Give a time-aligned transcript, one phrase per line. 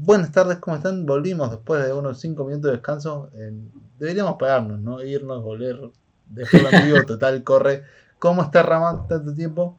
[0.00, 1.04] Buenas tardes, ¿cómo están?
[1.06, 3.30] Volvimos después de unos 5 minutos de descanso.
[3.34, 3.52] Eh,
[3.98, 5.02] deberíamos pagarnos, ¿no?
[5.02, 5.90] Irnos, volver,
[6.28, 7.82] dejarlo en vivo, total, corre.
[8.20, 9.08] ¿Cómo está Ramón?
[9.08, 9.76] ¿Tanto tiempo?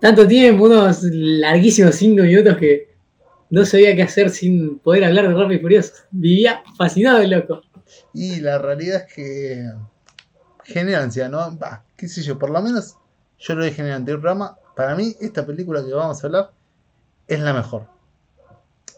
[0.00, 2.94] Tanto tiempo, unos larguísimos 5 minutos que
[3.48, 5.94] no sabía qué hacer sin poder hablar de Rápido y Furioso.
[6.10, 7.62] Vivía fascinado el loco.
[8.12, 9.70] Y la realidad es que
[10.62, 11.50] genera ansiedad, ¿no?
[11.52, 12.96] Bah, qué sé yo, por lo menos
[13.38, 14.58] yo lo dije en el anterior programa.
[14.76, 16.50] Para mí, esta película que vamos a hablar
[17.26, 17.86] es la mejor.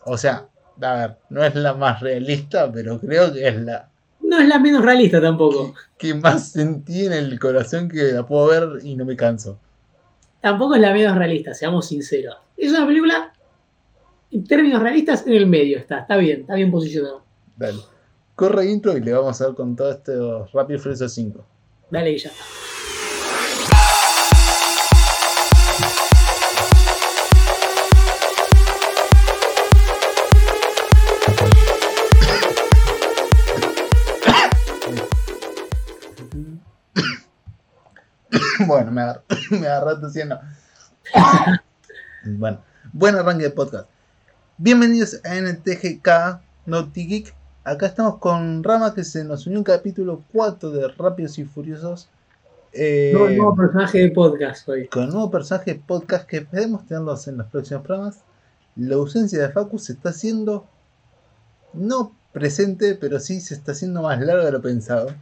[0.05, 0.49] O sea,
[0.81, 3.89] a ver, no es la más realista, pero creo que es la.
[4.21, 5.75] No es la menos realista tampoco.
[5.97, 9.59] Que, más sentí en el corazón que la puedo ver y no me canso.
[10.41, 12.37] Tampoco es la menos realista, seamos sinceros.
[12.57, 13.33] Es una película,
[14.31, 16.01] en términos realistas, en el medio está.
[16.01, 17.23] Está bien, está bien posicionado.
[17.57, 17.79] Dale.
[18.35, 20.13] Corre intro y le vamos a ver con todo este
[20.53, 21.45] Rápido Furioso 5.
[21.91, 22.45] Dale y ya está.
[38.69, 40.41] bueno, me, agarré me agarraste haciendo.
[42.25, 42.61] bueno,
[42.93, 43.89] buen arranque de podcast.
[44.59, 47.35] Bienvenidos a NTGK Naughty Geek.
[47.63, 52.09] Acá estamos con Rama que se nos unió un capítulo 4 de Rápidos y Furiosos.
[52.73, 54.89] Eh, nuevo, personaje de podcast hoy.
[54.89, 58.19] Con un nuevo personaje de podcast que esperemos tenerlos en los próximos programas.
[58.75, 60.67] La ausencia de Facu se está haciendo
[61.73, 65.15] no presente, pero sí se está haciendo más larga de lo pensado.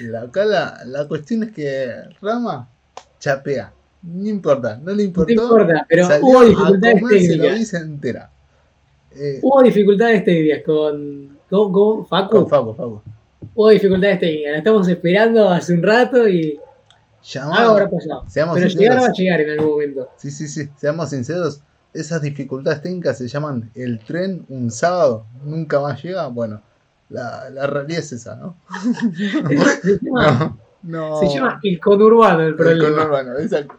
[0.00, 2.68] La, acá la, cuestión es que Rama
[3.22, 3.72] chapea.
[4.02, 5.32] No importa, no le importó.
[5.32, 7.74] No importa, pero hubo dificultades técnicas.
[7.74, 8.30] entera.
[9.14, 12.30] Eh, hubo dificultades técnicas con, con, Facu.
[12.30, 13.02] Con Facu, Facu.
[13.54, 14.52] Hubo dificultades técnicas.
[14.52, 16.58] La estamos esperando hace un rato y.
[17.40, 18.24] Ahora pasado.
[18.34, 18.74] Pero sinceros.
[18.74, 20.10] llegar va a llegar en algún momento.
[20.16, 20.68] Sí, sí, sí.
[20.76, 21.60] Seamos sinceros.
[21.94, 25.26] Esas dificultades técnicas se llaman el tren un sábado.
[25.44, 26.26] Nunca más llega.
[26.26, 26.60] Bueno
[27.12, 28.56] la, la realidad es esa, ¿no?
[30.02, 32.86] llama, no, se llama el conurbano el problema.
[32.86, 33.74] El conurbano, exacto.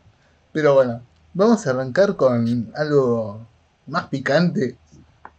[0.52, 1.02] Pero bueno,
[1.34, 3.46] vamos a arrancar con algo
[3.88, 4.78] más picante.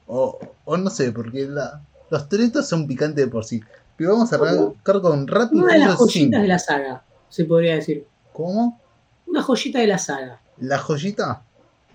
[0.07, 1.81] O, o no sé, porque la,
[2.11, 3.63] los tretos son picantes de por sí.
[3.97, 7.77] Pero vamos a arrancar con Rápido Una de las joyitas de la saga, se podría
[7.77, 8.07] decir.
[8.33, 8.81] ¿Cómo?
[9.27, 10.41] Una joyita de la saga.
[10.59, 11.43] La joyita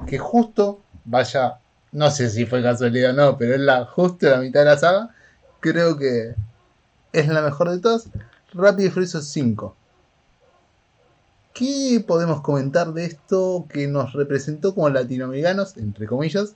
[0.07, 1.59] que justo, vaya,
[1.91, 4.77] no sé si fue casualidad o no, pero es la justo la mitad de la
[4.77, 5.09] saga
[5.59, 6.35] creo que
[7.13, 8.07] es la mejor de todas.
[8.53, 9.75] Rápido y Furioso 5.
[11.53, 16.55] ¿Qué podemos comentar de esto que nos representó como latinoamericanos, entre comillas,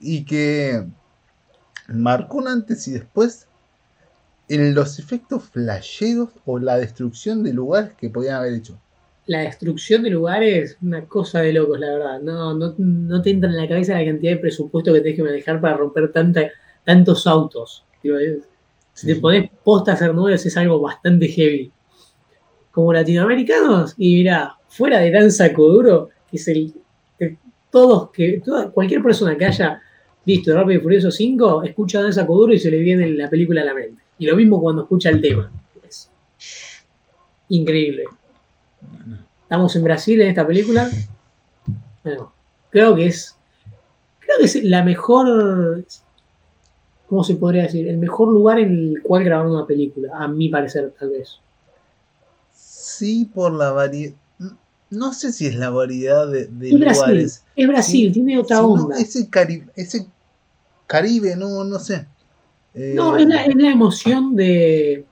[0.00, 0.84] y que
[1.88, 3.46] marcó un antes y después
[4.48, 8.78] en los efectos flasheros o la destrucción de lugares que podían haber hecho?
[9.26, 12.20] La destrucción de lugares, una cosa de locos, la verdad.
[12.20, 15.60] No, no, te entra en la cabeza la cantidad de presupuesto que tenés que manejar
[15.60, 16.12] para romper
[16.84, 17.84] tantos autos
[18.92, 21.70] si te pones posta a hacer números es algo bastante heavy.
[22.70, 26.72] Como latinoamericanos, y mira, fuera de Dan duro que es el.
[27.70, 28.42] todos, que
[28.72, 29.80] cualquier persona que haya
[30.24, 33.62] visto Rápido y Furioso 5, escucha a Dan Sacoduro y se le viene la película
[33.62, 34.02] a la mente.
[34.18, 35.50] Y lo mismo cuando escucha el tema.
[37.48, 38.04] Increíble.
[39.42, 40.88] Estamos en Brasil en esta película.
[42.02, 42.32] Bueno,
[42.70, 43.36] creo que es.
[44.20, 45.84] Creo que es la mejor.
[47.12, 47.86] ¿Cómo se podría decir?
[47.88, 51.40] El mejor lugar en el cual grabar una película, a mi parecer, tal vez.
[52.54, 54.14] Sí, por la variedad.
[54.88, 57.44] No sé si es la variedad de, lugares.
[57.54, 58.98] es Brasil, tiene otra onda.
[58.98, 59.28] ese,
[59.76, 60.06] ese
[60.86, 62.06] Caribe, no, no sé.
[62.74, 65.04] no, es la, emoción de,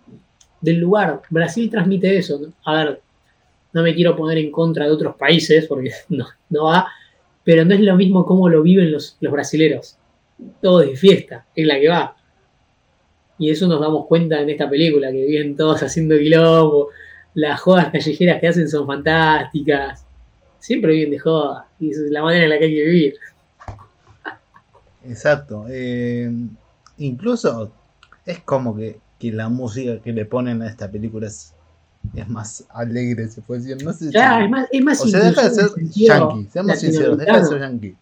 [0.62, 1.20] del lugar.
[1.28, 2.40] Brasil transmite eso.
[2.64, 3.02] A ver,
[3.74, 6.88] no me quiero poner en contra de otros países porque no, no va,
[7.44, 9.98] pero no es lo mismo como lo viven los, los brasileros
[10.60, 12.16] todo de fiesta, es la que va.
[13.38, 16.88] Y eso nos damos cuenta en esta película, que vienen todos haciendo quilombo,
[17.34, 20.04] las jodas callejeras que hacen son fantásticas,
[20.58, 23.14] siempre vienen de joda, y esa es la manera en la que hay que vivir.
[25.04, 26.30] Exacto, eh,
[26.98, 27.72] incluso
[28.26, 31.54] es como que, la música que le ponen a esta película es,
[32.14, 33.84] es más alegre, se puede decir.
[33.84, 37.38] No sé es más, es más O sea, deja de ser yankee, seamos sinceros, deja
[37.38, 37.96] de ser yankee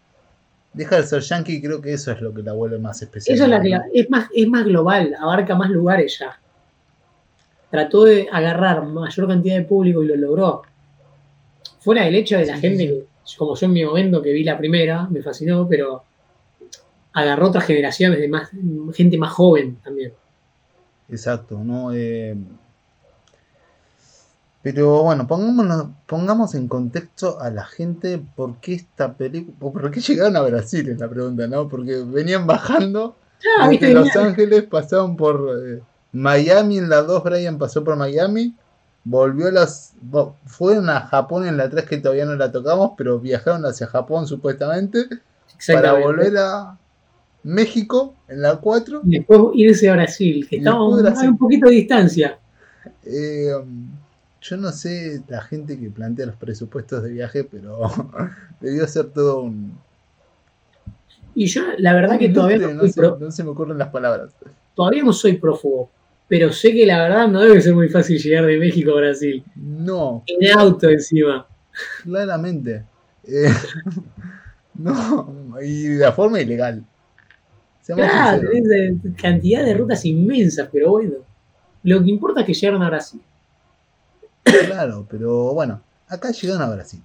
[0.79, 3.35] deja de ser yankee creo que eso es lo que la vuelve más especial.
[3.35, 6.39] Eso es, es, más, es más global, abarca más lugares ya.
[7.69, 10.61] Trató de agarrar mayor cantidad de público y lo logró.
[11.79, 13.03] Fuera del hecho de la gente,
[13.37, 16.03] como yo en mi momento que vi la primera, me fascinó, pero
[17.11, 18.49] agarró otras generaciones de más
[18.93, 20.13] gente más joven también.
[21.09, 21.93] Exacto, ¿no?
[21.93, 22.37] Eh,
[24.61, 25.27] pero bueno,
[26.05, 30.89] pongamos en contexto a la gente por qué esta película, por qué llegaron a Brasil
[30.89, 31.69] es la pregunta, ¿no?
[31.69, 33.15] Porque venían bajando
[33.59, 38.53] Ah, Desde Los Ángeles pasaron por eh, Miami en la 2, Brian pasó por Miami,
[39.03, 39.93] volvió a las...
[40.45, 44.27] Fueron a Japón en la 3 que todavía no la tocamos, pero viajaron hacia Japón
[44.27, 45.05] supuestamente
[45.67, 46.77] para volver a
[47.43, 49.01] México en la 4.
[49.05, 52.37] Y después irse a Brasil, que estamos a un poquito de distancia.
[53.05, 53.53] Eh,
[54.41, 57.81] yo no sé la gente que plantea los presupuestos de viaje, pero
[58.61, 59.77] debió ser todo un...
[61.35, 63.89] Y yo, la verdad que todavía no, no, se, pro- no se me ocurren las
[63.89, 64.33] palabras.
[64.75, 65.89] todavía no soy prófugo,
[66.27, 69.43] pero sé que la verdad no debe ser muy fácil llegar de México a Brasil.
[69.55, 71.45] No, En auto encima.
[72.03, 72.83] claramente.
[73.25, 73.49] Eh,
[74.75, 76.83] no, y de la forma ilegal.
[77.85, 78.49] Claro,
[79.19, 81.15] cantidad de rutas inmensas, pero bueno.
[81.83, 83.21] Lo que importa es que llegaron a Brasil.
[84.65, 87.01] Claro, pero bueno, acá llegaron a Brasil.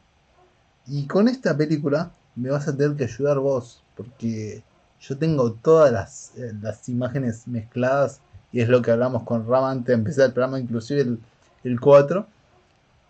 [0.87, 4.63] Y con esta película me vas a tener que ayudar vos, porque
[5.01, 8.21] yo tengo todas las, eh, las imágenes mezcladas
[8.53, 11.19] y es lo que hablamos con Rama antes de empezar el programa, inclusive el,
[11.65, 12.27] el 4.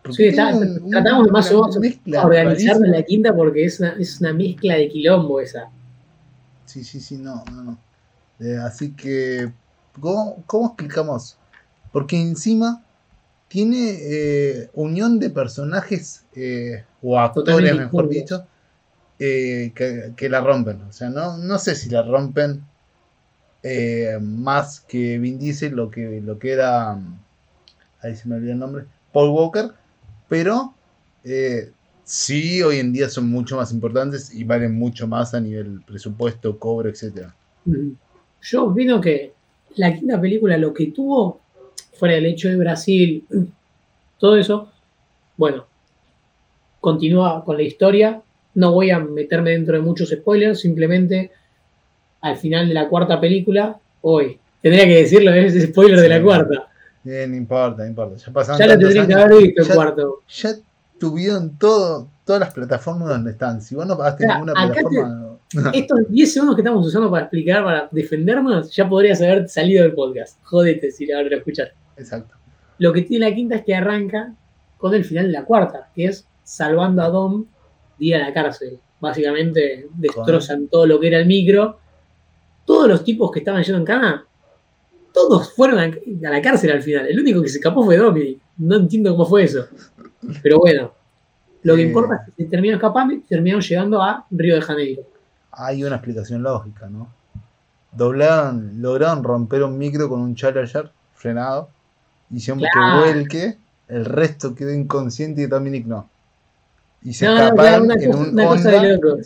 [0.02, 3.80] Porque Sí, está- tiene un- tratamos de más o menos organizarnos la quinta porque es
[3.80, 5.70] una, es una mezcla de quilombo esa.
[6.66, 7.78] Sí, sí, sí, no, no, no.
[8.40, 9.50] Eh, así que,
[10.00, 11.36] ¿cómo, cómo explicamos?
[11.92, 12.82] Porque encima
[13.48, 18.46] tiene eh, unión de personajes eh, o actores, Totalmente mejor dicho,
[19.18, 20.82] eh, que, que la rompen.
[20.82, 22.64] O sea, no, no sé si la rompen
[24.20, 26.98] más que Vin Diesel, lo que, lo que era,
[28.02, 29.70] ahí se me olvidó el nombre, Paul Walker,
[30.28, 30.74] pero
[32.04, 36.58] sí, hoy en día son mucho más importantes y valen mucho más a nivel presupuesto,
[36.58, 36.92] cobro.
[37.64, 37.92] Mm.
[38.42, 39.32] Yo opino que
[39.76, 41.40] la quinta película lo que tuvo,
[41.94, 43.24] fuera el hecho de Brasil,
[44.18, 44.70] todo eso,
[45.36, 45.66] bueno,
[46.80, 48.20] continúa con la historia.
[48.54, 51.32] No voy a meterme dentro de muchos spoilers, simplemente
[52.20, 56.68] al final de la cuarta película, hoy, tendría que decirlo, es spoiler de la cuarta.
[57.04, 58.16] Eh, no importa, no importa.
[58.16, 60.22] Ya pasaron Ya tantos tendrían que haber visto el ya- cuarto.
[60.28, 60.50] Ya
[60.98, 63.60] tuvieron todo, todas las plataformas donde están.
[63.60, 65.34] Si vos no pagaste O sea, ninguna plataforma, no.
[65.74, 69.92] Estos 10 segundos que estamos usando para explicar, para defendernos, ya podrías haber salido del
[69.92, 70.38] podcast.
[70.44, 71.68] Jódete si ahora lo escuchas.
[71.96, 72.34] Exacto.
[72.78, 74.34] Lo que tiene la quinta es que arranca
[74.78, 77.44] con el final de la cuarta, que es salvando a Dom
[77.98, 78.78] de ir a la cárcel.
[79.00, 81.78] Básicamente destrozan todo lo que era el micro.
[82.64, 84.26] Todos los tipos que estaban yendo en cana,
[85.12, 85.90] todos fueron a,
[86.30, 87.06] la cárcel al final.
[87.06, 88.40] El único que se escapó fue Dominic.
[88.58, 89.66] No entiendo cómo fue eso.
[90.42, 90.92] Pero bueno,
[91.62, 91.86] lo que Eh.
[91.86, 95.02] importa es que se terminó escapando y terminaron llegando a Río de Janeiro.
[95.52, 97.08] Hay una explicación lógica, ¿no?
[97.92, 101.68] Doblaron, lograron romper un micro con un Challenger frenado.
[102.30, 103.04] Hicieron Claro.
[103.04, 106.08] que vuelque, el resto quedó inconsciente y Dominic no.
[107.02, 108.72] Y se No, una en un Honda.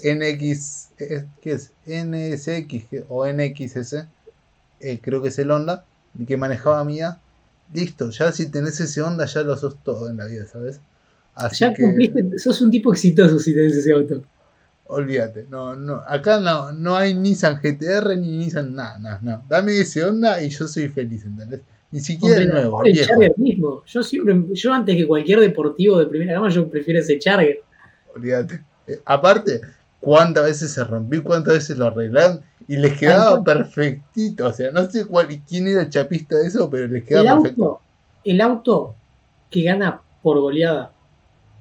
[0.02, 1.72] NX, ¿qué es?
[1.86, 4.06] NSX o NXS,
[4.80, 5.84] eh, creo que es el Honda,
[6.18, 7.18] el que manejaba Mía.
[7.72, 10.80] Listo, ya si tenés ese Honda ya lo sos todo en la vida, ¿sabes?
[11.34, 14.22] Así Ya que cumpliste, sos un tipo exitoso si tenés ese auto.
[14.86, 19.44] olvídate, no, no, acá no, no hay Nissan GTR ni Nissan nada, nada, no.
[19.48, 21.60] Dame ese Honda y yo soy feliz, ¿entendés?
[21.90, 23.82] Ni siquiera el nuevo, el viejo, Charger mismo.
[23.87, 27.61] Yo siempre, yo antes que cualquier deportivo de primera gama, yo prefiero ese Charger.
[28.14, 28.61] olvídate.
[28.87, 29.61] Eh, aparte,
[30.00, 34.46] cuántas veces se rompió, cuántas veces lo arreglaron y les quedaba perfectito.
[34.46, 37.35] O sea, no sé cuál, quién era el chapista de eso, pero les El quedaba
[37.40, 37.64] perfecto.
[37.64, 37.80] auto,
[38.25, 38.95] el auto
[39.50, 40.92] que gana por goleada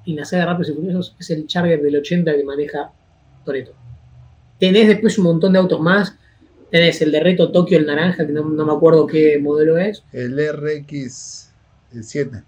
[0.06, 2.90] en la saga de Rápidos y Furiosos es el Charger del 80 que maneja
[3.44, 3.72] Toreto.
[4.58, 6.14] Tenés después un montón de autos más.
[6.70, 10.02] Tenés el de Reto Tokio, el naranja, que no, no me acuerdo qué modelo es.
[10.12, 12.44] El RX7.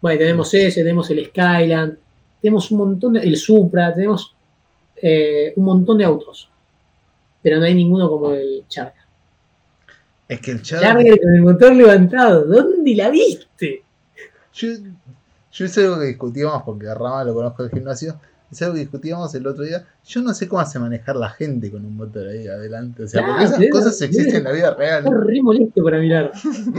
[0.00, 1.98] Bueno, tenemos ese, tenemos el Skyland,
[2.40, 3.20] tenemos un montón de.
[3.20, 4.34] el Supra, tenemos
[4.96, 6.48] eh, un montón de autos.
[7.42, 9.02] Pero no hay ninguno como el Charger.
[10.28, 10.88] Es que el Charger.
[10.88, 13.82] Charger con el motor levantado, ¿dónde la viste?
[14.52, 14.68] Yo,
[15.52, 18.20] yo es algo que discutíamos porque Rama lo conozco del gimnasio.
[18.50, 19.86] Es algo que discutíamos el otro día.
[20.04, 23.04] Yo no sé cómo hace manejar la gente con un motor ahí adelante.
[23.04, 25.04] O sea, porque Claro, esas cosas existen en la vida real.
[25.04, 26.32] Está re molesto para mirar.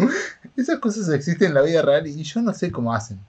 [0.58, 3.20] Esas cosas existen en la vida real y yo no sé cómo hacen.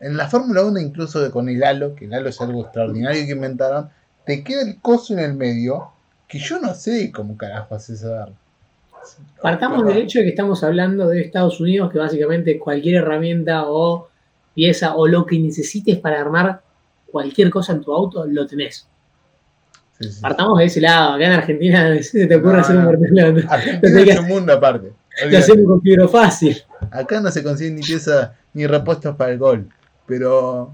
[0.00, 3.32] En la Fórmula 1, incluso con el halo, que el halo es algo extraordinario que
[3.32, 3.90] inventaron,
[4.26, 5.92] te queda el coso en el medio,
[6.26, 8.28] que yo no sé cómo carajo haces a.
[9.40, 14.08] Partamos del hecho de que estamos hablando de Estados Unidos, que básicamente cualquier herramienta o
[14.54, 16.63] pieza o lo que necesites para armar
[17.14, 18.88] cualquier cosa en tu auto, lo tenés.
[20.00, 20.20] Sí, sí.
[20.20, 21.12] Partamos de ese lado.
[21.14, 22.90] Acá en Argentina se te ocurre No, hacer un no.
[22.90, 23.44] portelón.
[23.48, 24.92] Argentina es un mundo aparte.
[25.22, 25.36] Olvídate.
[25.44, 26.56] hacemos con fibro fácil.
[26.90, 29.68] Acá no se consiguen ni piezas ni repuestos para el gol.
[30.06, 30.72] Pero.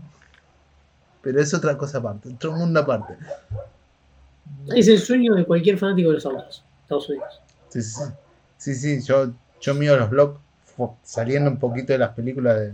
[1.22, 3.14] Pero es otra cosa aparte, otro mundo aparte.
[4.74, 6.64] Es el sueño de cualquier fanático de los autos.
[6.82, 7.40] Estados Unidos.
[7.68, 8.04] Sí, sí, sí.
[8.56, 9.30] Sí, sí, yo,
[9.60, 10.38] yo miro los blogs
[11.02, 12.72] saliendo un poquito de las películas de,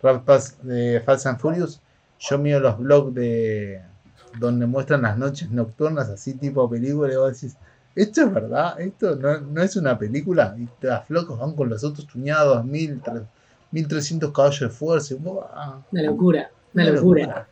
[0.00, 1.80] Fast Pass- de Fast and Furious.
[2.20, 3.80] Yo miro los blogs de
[4.38, 7.56] donde muestran las noches nocturnas, así tipo película, y vos decís,
[7.96, 8.80] ¿esto es verdad?
[8.80, 10.54] ¿Esto no, no es una película?
[10.58, 13.00] Y las flocos van con los tuneados, 1000,
[13.72, 15.14] 1300 caballos de fuerza.
[15.14, 15.80] y, ¡buah!
[15.90, 17.22] Una locura, una Una locura.
[17.22, 17.48] locura.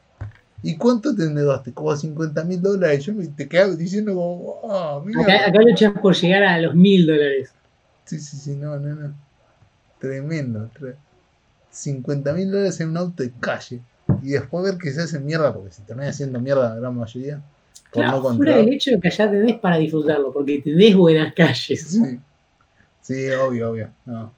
[0.62, 1.72] ¿Y cuánto te endeudaste?
[1.72, 3.04] Como 50 mil dólares.
[3.06, 5.22] Yo me, te quedaba diciendo como, "Ah, mira".
[5.22, 7.52] Acá, acá luchas por llegar a los mil dólares.
[8.04, 9.14] Sí, sí, sí, no, no, no.
[10.00, 10.68] Tremendo.
[10.78, 10.96] tre-
[11.70, 13.80] 50 mil dólares en un auto de calle.
[14.22, 17.40] Y después ver que se hace mierda, porque se termina haciendo mierda la gran mayoría.
[17.92, 18.58] Por Claro, no fuera controlar.
[18.64, 21.80] del hecho de que allá tenés para disfrutarlo, porque tenés buenas calles.
[21.88, 22.20] Sí.
[23.00, 23.88] Sí, obvio, obvio.
[24.04, 24.30] No.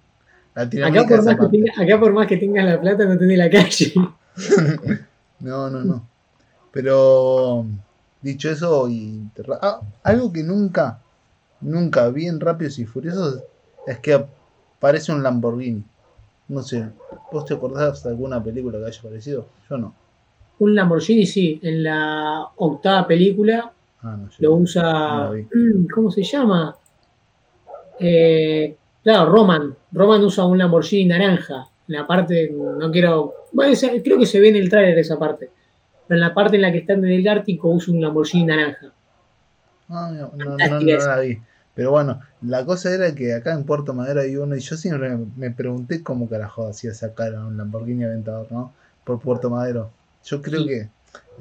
[0.54, 3.50] Acá por, más que tenga- acá por más que tengas la plata, no tenés la
[3.50, 3.92] calle.
[5.40, 6.06] No, no, no.
[6.70, 7.64] Pero
[8.20, 9.22] dicho eso, y
[9.62, 11.00] ah, algo que nunca,
[11.62, 13.42] nunca vi en Rápidos y Furiosos
[13.87, 14.12] es que
[14.78, 15.82] aparece un Lamborghini.
[16.50, 16.85] No sé,
[17.30, 19.47] ¿vos te acordás de alguna película que haya aparecido?
[19.69, 19.95] Yo no.
[20.59, 25.30] Un Lamborghini, sí, en la octava película Ah, no, lo usa.
[25.30, 26.75] mm, ¿Cómo se llama?
[28.00, 29.76] Eh, claro, Roman.
[29.92, 31.69] Roman usa un Lamborghini naranja.
[31.87, 33.35] En la parte, no quiero.
[33.52, 35.50] Bueno, creo que se ve en el tráiler esa parte.
[36.09, 38.90] Pero en la parte en la que están en el Ártico usa un Lamborghini naranja.
[39.88, 41.38] Ah, no, no, no, no, Fantástica no la vi.
[41.74, 45.16] Pero bueno, la cosa era que acá en Puerto Madero hay uno y yo siempre
[45.36, 48.72] me, pregunté cómo carajo hacía sacar a un Lamborghini Aventador, ¿no?
[49.04, 49.90] Por Puerto Madero.
[50.24, 50.66] Yo creo Sí.
[50.68, 50.88] que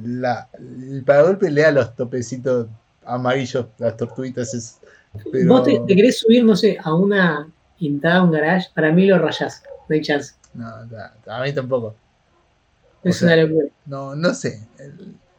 [0.03, 2.67] la, el paragolpe le da los topecitos
[3.05, 4.77] amarillos, las tortuguitas es...
[5.31, 9.07] Pero, Vos te, te querés subir, no sé, a una pintada, un garage, para mí
[9.07, 9.63] lo rayás.
[9.87, 10.35] No hay chance.
[10.53, 11.95] No, a- mí tampoco.
[13.03, 13.67] Es sea, una locura.
[13.87, 14.67] No, no sé.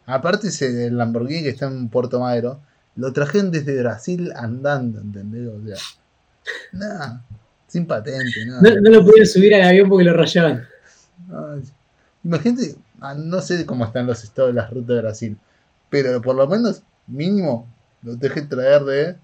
[0.07, 2.61] Aparte ese Lamborghini que está en Puerto Madero,
[2.97, 5.49] lo trajeron desde Brasil andando, ¿entendés?
[5.49, 5.77] O sea,
[6.73, 7.25] nada,
[7.67, 8.61] sin patente, nada.
[8.63, 10.67] No, no lo pudieron subir al avión porque lo rayaban.
[11.29, 11.63] Ay,
[12.23, 15.39] Imagínate, ah, no sé cómo están los estados de las rutas de Brasil,
[15.89, 17.67] pero por lo menos mínimo
[18.03, 19.17] lo deje traer de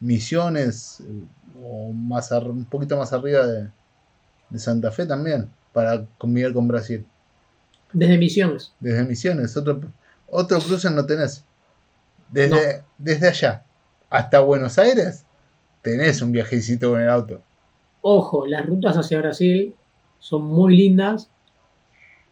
[0.00, 1.22] Misiones eh,
[1.62, 3.68] o más un poquito más arriba de,
[4.50, 7.06] de Santa Fe también, para convivir con Brasil.
[7.92, 8.72] Desde Misiones.
[8.80, 9.80] Desde Misiones, otro,
[10.28, 11.44] otro cruce no tenés.
[12.30, 13.62] Desde, desde allá
[14.10, 15.24] hasta Buenos Aires,
[15.82, 17.42] tenés un viajecito con el auto.
[18.02, 19.74] Ojo, las rutas hacia Brasil
[20.18, 21.28] son muy lindas.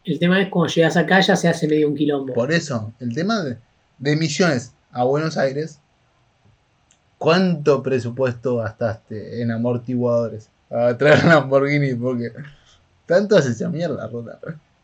[0.05, 2.35] El tema es cuando llegas acá ya se hace medio un quilombo.
[2.35, 3.57] Por eso, el tema de,
[3.99, 5.81] de Misiones a Buenos Aires,
[7.19, 10.51] ¿cuánto presupuesto gastaste en amortiguadores?
[10.71, 12.33] A traer Lamborghini, porque
[13.07, 14.39] tanto hace esa mierda, ruta.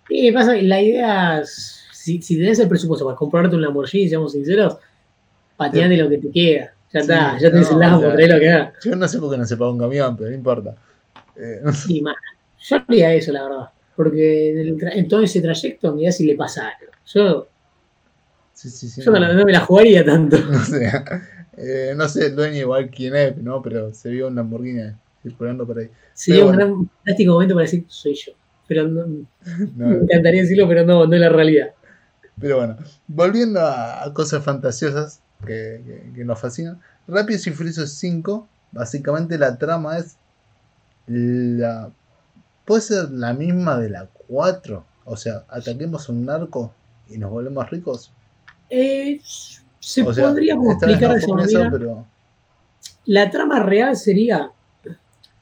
[0.08, 0.54] ¿Qué pasa?
[0.56, 4.78] La idea, si, si tenés el presupuesto para comprarte un Lamborghini, seamos sinceros,
[5.60, 6.74] pateate lo que te queda.
[6.92, 8.72] Ya Sí, está, ya tenés no, el Lambo, o sea, trae lo que haga.
[8.84, 10.74] Yo no sé por qué no se paga un camión, pero no importa.
[11.36, 12.16] Eh, Sí, más.
[12.58, 13.70] Yo haría eso, la verdad.
[13.96, 16.92] Porque en, el tra- en todo ese trayecto, mirá si le pasa algo.
[17.06, 17.48] Yo,
[18.52, 20.36] sí, sí, sí, yo no, me la jugaría tanto.
[20.50, 20.90] No sé,
[21.56, 23.62] eh, no sé el dueño igual quién es, ¿no?
[23.62, 25.90] Pero se vio un Lamborghini circulando por ahí.
[26.14, 26.58] Sería un bueno.
[26.66, 28.32] gran fantástico momento para decir, soy yo.
[28.66, 29.06] Pero no,
[29.76, 31.70] me encantaría decirlo, pero no, no es la realidad.
[32.40, 32.76] Pero bueno,
[33.06, 36.80] volviendo a, a cosas fantasiosas que, que- que nos fascinan.
[37.08, 40.16] Rápidos y Furiosos 5, básicamente la trama es
[41.06, 41.90] la...
[42.64, 44.84] Puede ser la misma de la 4.
[45.04, 46.72] O sea, ataquemos un narco
[47.08, 48.12] y nos volvemos ricos.
[48.68, 49.20] Eh,
[49.80, 51.68] se O sea, podría explicar no de eso, manera.
[51.70, 52.06] pero
[53.06, 54.52] La trama real sería,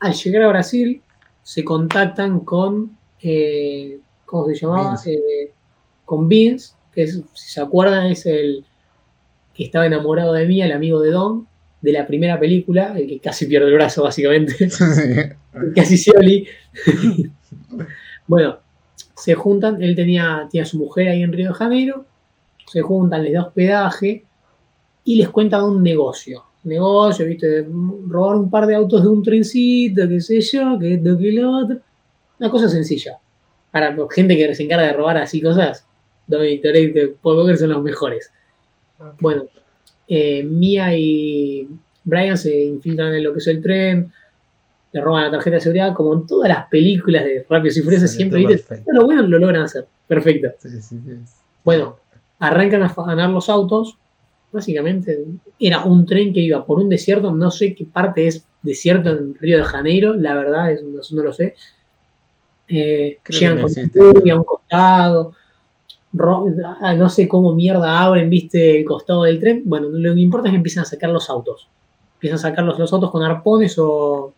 [0.01, 1.03] al llegar a Brasil,
[1.43, 4.91] se contactan con, eh, ¿cómo se llamaba?
[4.91, 5.13] Vince.
[5.15, 5.53] Eh,
[6.07, 8.65] con Vince, que es, si se acuerdan es el
[9.59, 11.49] que estaba enamorado de mí, el amigo de Don,
[11.81, 14.55] de la primera película, el que casi pierde el brazo básicamente,
[15.75, 16.47] casi Scioli.
[18.29, 18.59] bueno,
[19.17, 22.05] se juntan, él tenía, tenía a su mujer ahí en Río de Janeiro,
[22.69, 24.25] se juntan, les da hospedaje
[25.03, 26.45] y les cuentan un negocio.
[26.63, 27.67] Negocio, viste,
[28.07, 31.51] robar un par de autos de un trencito, qué sé yo, que esto, que lo
[31.51, 31.79] otro.
[32.39, 33.19] Una cosa sencilla.
[33.73, 35.85] Para gente que se encarga de robar así cosas,
[36.29, 38.31] Dominic Toretto y Paul Walker son los mejores.
[39.21, 39.45] Bueno,
[40.09, 41.69] eh, Mia y
[42.05, 44.13] Brian se infiltran en lo que es el tren,
[44.93, 48.11] le roban la tarjeta de seguridad, como en todas las películas de Rápidos y Furiosos,
[48.11, 48.83] Sí, siempre, ¿viste?
[48.87, 49.87] lo bueno lo logran hacer.
[50.07, 50.49] Perfecto.
[50.59, 50.99] Sí, sí, sí.
[51.65, 51.99] Bueno,
[52.39, 53.97] arrancan a ganar los autos.
[54.51, 55.27] Básicamente
[55.61, 57.31] era un tren que iba por un desierto.
[57.33, 60.15] No sé qué parte es desierto en Río de Janeiro.
[60.15, 61.55] La verdad, es, no, no lo sé.
[62.67, 65.35] Eh, llegan con lluvia a un costado.
[66.81, 69.63] Ah, no sé cómo mierda abren, viste, el costado del tren.
[69.65, 71.69] Bueno, lo que importa es que empiezan a sacar los autos.
[72.15, 74.33] empiezan a sacar los, los autos con arpones o,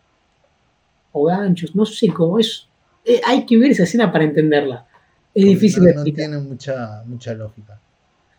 [1.13, 2.67] o ganchos, no sé cómo es.
[3.05, 4.85] Eh, hay que ver esa escena para entenderla.
[5.33, 6.29] Es Porque difícil no, de no explicar.
[6.29, 7.79] tiene mucha, mucha lógica.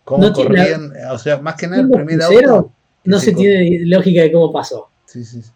[0.05, 0.93] ¿Cómo No tiene- corrían?
[1.13, 2.73] O sea, más que nada el primer sincero, auto.
[3.05, 4.89] No se tiene lógica de cómo pasó.
[5.07, 5.43] Sí, sí.
[5.43, 5.51] sí.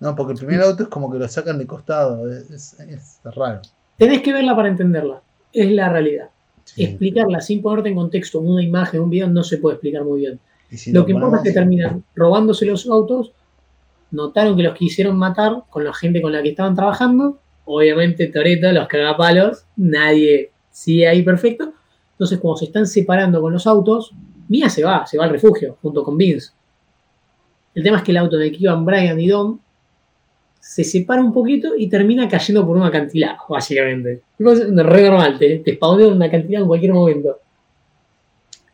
[0.00, 2.30] No, porque el primer auto es como que lo sacan de costado.
[2.30, 3.62] Es, es- es raro.
[3.96, 5.20] Tenés que verla para entenderla.
[5.52, 6.28] Es la realidad.
[6.74, 6.84] Sí.
[6.84, 10.20] Explicarla sin ponerte en contexto en una imagen, un video, no se puede explicar muy
[10.20, 10.38] bien.
[10.70, 13.32] Si Lo que importa es que terminan robándose los autos,
[14.10, 17.38] notaron que los quisieron matar con la gente con la que estaban trabajando.
[17.64, 21.72] Obviamente, Toreto, los cagapalos, nadie sigue ahí perfecto.
[22.12, 24.12] Entonces, cuando se están separando con los autos,
[24.48, 26.52] Mia se va, se va al refugio junto con Vince.
[27.74, 29.58] El tema es que el auto en el que iban Brian y Dom
[30.68, 34.20] se separa un poquito y termina cayendo por un acantilado, básicamente.
[34.38, 37.38] Re normal, te, te spawnean un acantilado en cualquier momento.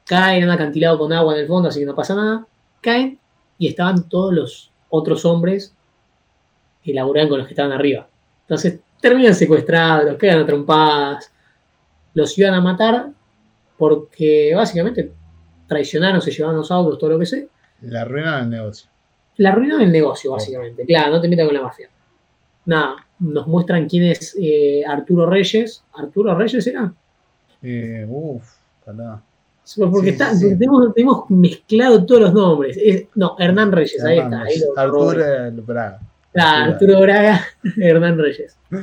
[0.05, 2.49] Caen en un acantilado con agua en el fondo, así que no pasa nada.
[2.81, 3.17] Caen
[3.59, 5.73] y estaban todos los otros hombres
[6.83, 8.09] que laburaban con los que estaban arriba.
[8.41, 11.33] Entonces terminan secuestrados, los quedan a trompadas,
[12.13, 13.11] los iban a matar
[13.79, 15.13] porque básicamente
[15.69, 17.49] traicionaron, se llevaron los autos, todo lo que sé.
[17.83, 18.91] Le arruinan el negocio.
[19.39, 20.85] La arruinaron el negocio, básicamente.
[20.87, 21.89] Claro, no te metas con la mafia.
[22.67, 25.83] Nada, nos muestran quién es eh, Arturo Reyes.
[25.95, 26.93] ¿Arturo Reyes era?
[27.63, 28.43] Eh, uf.
[28.85, 30.59] Porque Sí, está, sí, sí.
[30.59, 32.77] Tenemos, tenemos mezclado todos los nombres.
[32.83, 34.43] Es- no, Hernán Reyes, ahí está.
[34.43, 36.01] Ahí lo- Arturo Braga.
[36.33, 37.41] Claro, Arturo Braga,
[37.77, 38.57] Hernán Reyes.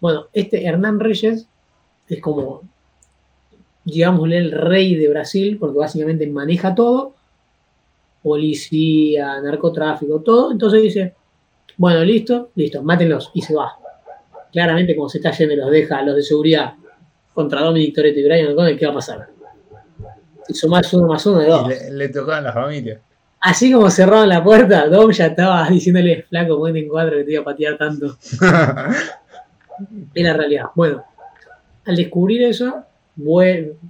[0.00, 1.48] Bueno, este Hernán Reyes
[2.08, 2.62] es como,
[3.84, 7.14] digámosle, el rey de Brasil, porque básicamente maneja todo,
[8.22, 10.52] policía, narcotráfico, todo.
[10.52, 11.14] Entonces dice,
[11.76, 13.72] bueno, listo, listo, mátenlos, y se va.
[14.52, 16.74] Claramente, como se está yendo y los deja a los de seguridad
[17.34, 19.28] contra Dominic Toretto y Brian O'Connor, ¿qué va a pasar?
[20.48, 21.66] Hizo más uno más uno de dos.
[21.66, 23.00] Y le, le tocaban la familia.
[23.40, 27.32] Así como cerraron la puerta, Dom ya estaba diciéndole, flaco, ponete en cuatro que te
[27.32, 28.16] iba a patear tanto.
[30.12, 30.64] Es la realidad.
[30.74, 31.04] Bueno,
[31.86, 32.82] al descubrir eso,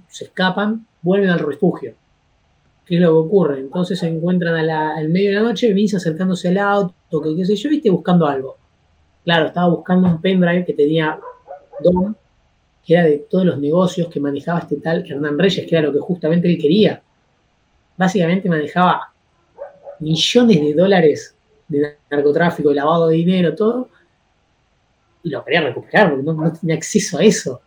[0.07, 1.95] se escapan, vuelven al refugio.
[2.89, 3.59] ¿Qué es lo que ocurre?
[3.59, 7.55] Entonces se encuentran al medio de la noche, Vince acercándose al auto, que qué sé
[7.55, 8.57] yo, viste, buscando algo.
[9.23, 11.19] Claro, estaba buscando un pendrive que tenía
[11.83, 12.15] Dom,
[12.83, 15.93] que era de todos los negocios que manejaba este tal Hernán Reyes, que era lo
[15.93, 16.99] que justamente él quería.
[17.95, 19.13] Básicamente manejaba
[19.99, 21.35] millones de dólares
[21.67, 23.89] de narcotráfico, lavado de dinero, todo,
[25.21, 27.61] y lo quería recuperar porque no, no tenía acceso a eso.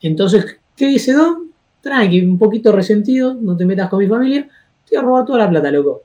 [0.00, 1.50] Entonces, ¿qué dice Don?
[1.80, 4.48] Tranqui, un poquito resentido, no te metas con mi familia,
[4.90, 6.02] te voy a robar toda la plata, loco.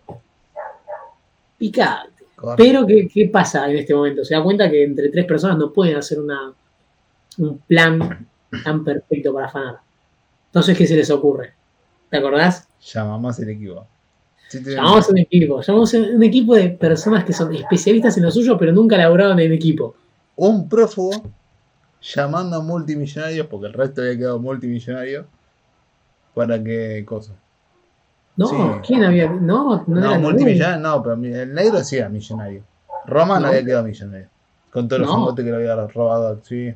[1.58, 2.24] Picante.
[2.58, 4.24] Pero, ¿qué, qué pasa en este momento?
[4.24, 6.54] Se da cuenta que entre tres personas no pueden hacer una,
[7.40, 8.28] un plan
[8.64, 9.80] tan perfecto para afanar.
[10.48, 11.54] Entonces, ¿qué se les ocurre?
[12.10, 12.68] ¿Te acordás?
[12.82, 13.88] Llamamos el equipo.
[14.48, 18.58] Sí, Llamamos un equipo, llamamos un equipo de personas que son especialistas en lo suyo,
[18.60, 19.96] pero nunca laboraron en equipo.
[20.36, 21.24] Un prófugo
[22.02, 25.26] llamando a multimillonarios, porque el resto había quedado multimillonario,
[26.36, 27.34] para que cosa.
[28.38, 28.56] No, Sí.
[28.88, 29.30] ¿quién había?
[29.30, 32.64] No, no, No, era multimillonario, no, pero el negro sí era millonario.
[33.06, 33.48] Roma no, No.
[33.48, 34.28] había quedado millonario.
[34.72, 35.34] Con todos los No.
[35.36, 36.74] que le había robado, sí.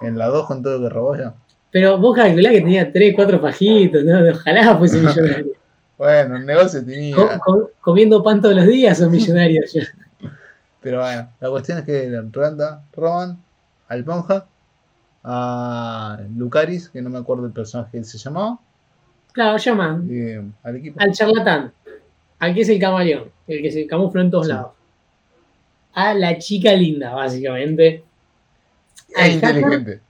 [0.00, 1.34] En la 2 con todo lo que robó ya.
[1.70, 4.18] Pero vos calculás que tenía 3, 4 pajitos, ¿no?
[4.30, 5.52] ojalá fuese millonario.
[5.96, 7.14] Bueno, el negocio tenía.
[7.16, 9.82] Co- co- comiendo pan todos los días son millonarios ya.
[10.80, 13.38] Pero bueno, la cuestión es que Randa, roban
[13.88, 14.46] al monja,
[15.24, 18.58] a Lucaris, que no me acuerdo el personaje que se llamaba,
[19.38, 21.00] Claro, llaman al equipo.
[21.00, 21.72] al charlatán,
[22.40, 24.52] al que es el camaleón, el que se camufla en todos Sí.
[24.52, 24.72] lados.
[25.94, 28.02] A la chica linda, básicamente.
[29.16, 30.00] E al inteligente.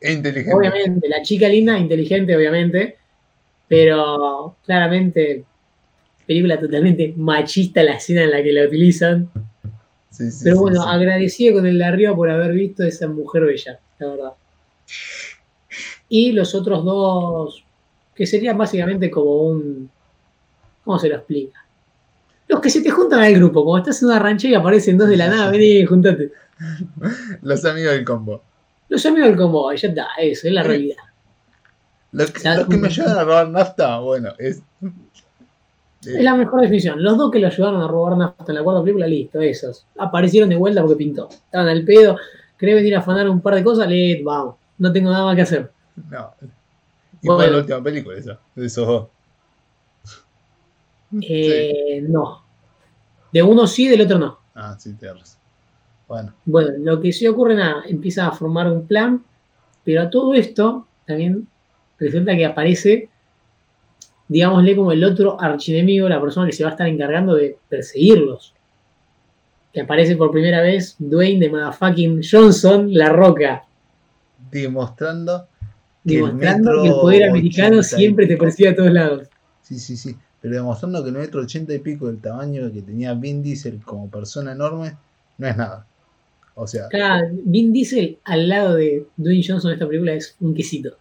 [0.00, 0.54] E inteligente.
[0.56, 2.96] Obviamente, la chica linda, inteligente, obviamente,
[3.68, 5.44] pero claramente,
[6.26, 9.30] película totalmente machista la escena en la que la utilizan.
[10.10, 10.88] Sí, sí, Pero bueno, sí.
[10.90, 14.32] agradecido con el de arriba por haber visto esa mujer bella, la verdad.
[16.08, 17.64] Y los otros dos,
[18.18, 19.88] que serían básicamente como un.
[20.84, 21.64] ¿Cómo se lo explica?
[22.48, 25.08] Los que se te juntan al grupo, como estás en una ranchera y aparecen dos
[25.08, 26.32] de la nada, vení, juntate.
[27.42, 28.42] Los amigos del combo.
[28.88, 30.96] Los amigos del combo, ya está, eso, es la realidad.
[32.10, 34.62] Los que, Ya, los que me ayudan a robar nafta, bueno, es.
[36.04, 37.00] Es la mejor definición.
[37.00, 39.86] Los dos que lo ayudaron a robar nafta en la cuarta película, listo, esos.
[39.96, 41.28] Aparecieron de vuelta porque pintó.
[41.28, 42.16] Estaban al pedo,
[42.58, 44.56] querés venir a afanar un par de cosas, le vamos.
[44.78, 45.70] No tengo nada más que hacer.
[46.10, 46.34] No.
[47.22, 47.42] Y Bueno.
[47.42, 49.08] fue la última película esa, de esos dos.
[51.22, 52.42] Eh, No.
[53.32, 54.38] De uno sí, del otro no.
[54.54, 55.38] Ah, sí, tienes razón.
[56.08, 59.22] Bueno, Bueno, lo que sí ocurre, nada, empieza a formar un plan,
[59.84, 61.46] pero a todo esto también
[61.98, 63.08] resulta que aparece
[64.28, 68.54] digámosle, como el otro archienemigo, la persona que se va a estar encargando de perseguirlos.
[69.72, 73.64] Que aparece por primera vez Dwayne de motherfucking Johnson, La Roca.
[74.50, 75.46] Demostrando
[76.14, 79.28] Demostrando que el, poder americano siempre te persigue a todos lados.
[79.62, 80.16] Sí, sí, sí.
[80.40, 84.08] Pero demostrando que el metro ochenta y pico del tamaño que tenía Vin Diesel como
[84.08, 84.96] persona enorme
[85.36, 85.86] no es nada.
[86.54, 86.88] O sea.
[86.88, 90.96] Claro, Vin Diesel al lado de Dwayne Johnson en esta película es un quesito.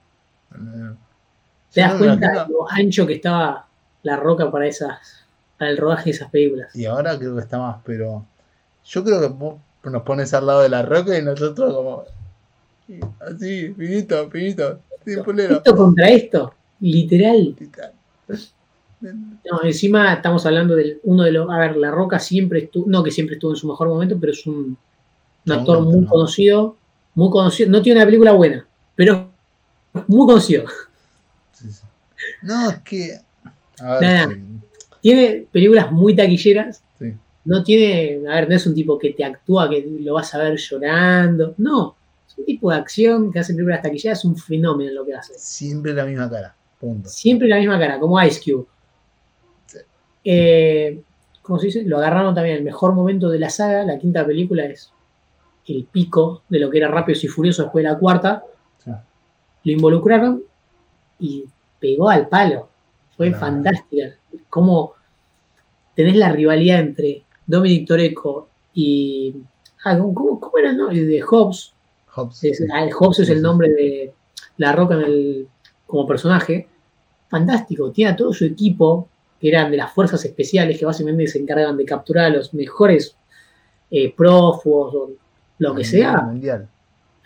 [1.73, 3.67] ¿Te das cuenta de lo ancho que estaba
[4.03, 5.25] la roca para esas
[5.57, 6.75] para el rodaje de esas películas?
[6.75, 8.25] Y ahora creo que está más, pero
[8.85, 12.03] yo creo que nos pones al lado de la roca y nosotros como
[13.19, 17.55] así, finito, finito, Esto contra esto, literal.
[18.99, 21.49] No, encima estamos hablando de uno de los.
[21.49, 22.85] A ver, La Roca siempre estuvo.
[22.87, 24.77] No que siempre estuvo en su mejor momento, pero es un,
[25.47, 26.75] actor muy conocido.
[27.15, 27.69] Muy conocido.
[27.69, 29.29] No tiene una película buena, pero
[30.07, 30.65] muy conocido.
[32.41, 33.19] No, es que.
[35.01, 36.81] Tiene películas muy taquilleras.
[37.45, 38.27] No tiene.
[38.29, 41.53] A ver, no es un tipo que te actúa, que lo vas a ver llorando.
[41.57, 41.96] No.
[42.37, 44.19] Un tipo de acción que hace películas taquilleras.
[44.19, 45.33] Es un fenómeno lo que hace.
[45.37, 46.55] Siempre la misma cara.
[46.79, 47.09] Punto.
[47.09, 48.65] Siempre la misma cara, como Ice Cube.
[50.23, 51.01] Eh,
[51.41, 51.83] ¿Cómo se dice?
[51.83, 53.83] Lo agarraron también el mejor momento de la saga.
[53.83, 54.91] La quinta película es
[55.65, 58.43] el pico de lo que era Rápidos y Furiosos después de la cuarta.
[58.85, 60.43] Lo involucraron
[61.19, 61.45] y
[61.79, 62.69] pegó al palo.
[63.15, 64.15] Fue fantástica.
[64.49, 64.93] Como
[65.95, 69.35] tenés la rivalidad entre Dominic Toreco y.
[69.83, 71.05] Ah, ¿cómo, era el nombre?
[71.05, 71.73] De Hobbs.
[72.17, 72.43] Hobbs.
[72.43, 72.63] Es,
[72.99, 74.13] Hobbs es el nombre de
[74.57, 75.47] La Roca en el,
[75.85, 76.67] como personaje.
[77.29, 77.91] Fantástico.
[77.91, 81.77] Tiene a todo su equipo, que eran de las fuerzas especiales, que básicamente se encargan
[81.77, 83.15] de capturar a los mejores
[83.91, 85.09] eh, prófugos o
[85.59, 86.21] lo que sea.
[86.21, 86.67] Mundial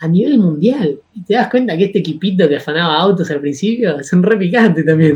[0.02, 1.00] a nivel mundial.
[1.14, 4.36] Y te das cuenta que este equipito que afanaba autos al principio es un re
[4.36, 5.16] picante también.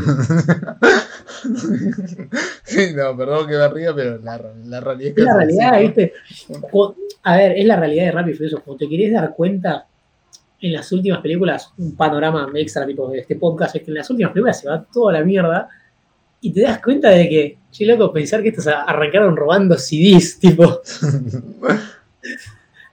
[2.64, 5.22] sí, no, perdón que me ría, pero la, la realidad es que.
[5.24, 6.14] La realidad, ¿viste?
[7.26, 8.78] A ver, es la realidad de Rápido y Furioso.
[8.78, 9.88] Te querés dar cuenta,
[10.62, 14.08] en las últimas películas, un panorama extra tipo de este podcast, es que en las
[14.12, 15.68] últimas películas se va toda la mierda.
[16.42, 20.82] Y te das cuenta de que, che, loco, pensar que estos arrancaron robando CDs, tipo.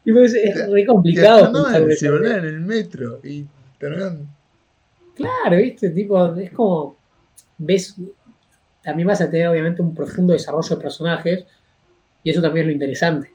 [0.06, 1.68] es, es re complicado.
[1.68, 3.44] en el celular en el metro y
[5.14, 6.96] Claro, viste, tipo, es como.
[7.58, 7.96] Ves.
[8.82, 11.44] También vas a tener, obviamente, un profundo desarrollo de personajes.
[12.24, 13.30] Y eso también es lo interesante.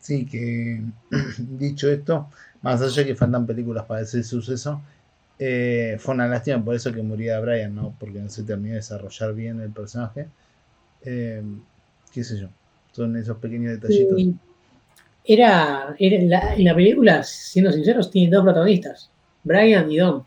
[0.00, 0.82] Sí, que
[1.38, 2.28] dicho esto,
[2.62, 4.82] más allá de que faltan películas para ese suceso,
[5.38, 7.94] eh, fue una lástima por eso que moría Brian, ¿no?
[7.98, 10.28] Porque no se terminó de desarrollar bien el personaje.
[11.02, 11.42] Eh,
[12.12, 12.48] qué sé yo,
[12.92, 14.34] son esos pequeños detallitos
[15.24, 19.10] era, en, la, película, siendo sinceros, tiene dos protagonistas,
[19.44, 20.24] Brian y Don.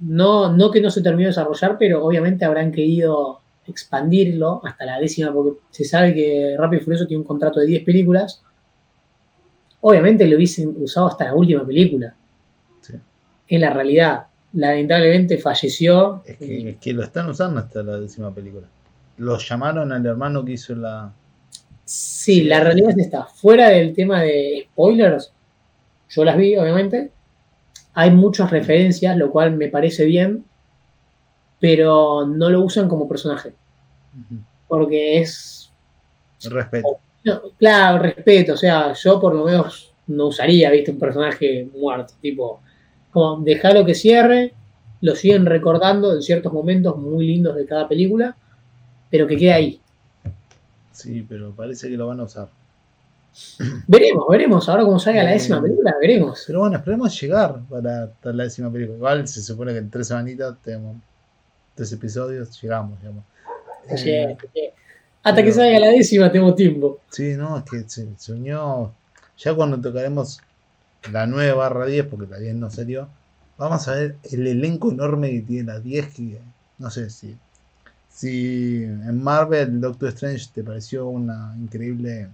[0.00, 4.98] No, no que no se terminó de desarrollar, pero obviamente habrán querido expandirlo hasta la
[4.98, 8.42] décima, porque se sabe que Rápido y Furioso tiene un contrato de 10 películas.
[9.80, 12.14] Obviamente lo hubiesen usado hasta la última película.
[13.46, 16.22] En la realidad, lamentablemente falleció.
[16.24, 18.66] Es que, es que, lo están usando hasta la décima película.
[19.18, 21.12] Lo llamaron al hermano que hizo la,
[21.84, 23.24] Sí, la realidad es esta.
[23.24, 25.32] Fuera del tema de spoilers,
[26.08, 27.10] yo las vi, obviamente.
[27.92, 30.44] Hay muchas referencias, lo cual me parece bien,
[31.60, 33.52] pero no lo usan como personaje.
[34.68, 35.70] Porque es.
[36.44, 36.98] Respeto.
[37.58, 38.54] claro, respeto.
[38.54, 42.14] O sea, yo por lo menos no usaría, viste, un personaje muerto.
[42.20, 42.60] Tipo,
[43.10, 44.52] como dejarlo que cierre,
[45.00, 48.36] lo siguen recordando en ciertos momentos muy lindos de cada película,
[49.10, 49.80] pero que quede ahí.
[50.92, 52.48] Sí, pero parece que lo van a usar.
[53.88, 54.68] Veremos, veremos.
[54.68, 56.44] Ahora como salga la décima película, veremos.
[56.46, 60.96] Pero bueno, esperemos llegar para la décima película.Igual se supone que en tres semanitas tenemos
[61.74, 63.24] tres episodios, llegamos, digamos.
[63.90, 64.36] Eh,
[65.22, 67.00] Hasta que salga la décima tenemos tiempo.
[67.10, 68.92] Sí, no, es que se, unió.
[69.38, 70.40] Ya cuando tocaremos
[71.12, 73.08] la 9 barra 10, porque la 10 no salió,
[73.58, 76.38] vamos a ver el elenco enorme que tiene la 10, que
[76.78, 77.36] no sé si
[78.14, 82.28] si en Marvel Doctor Strange te pareció una increíble.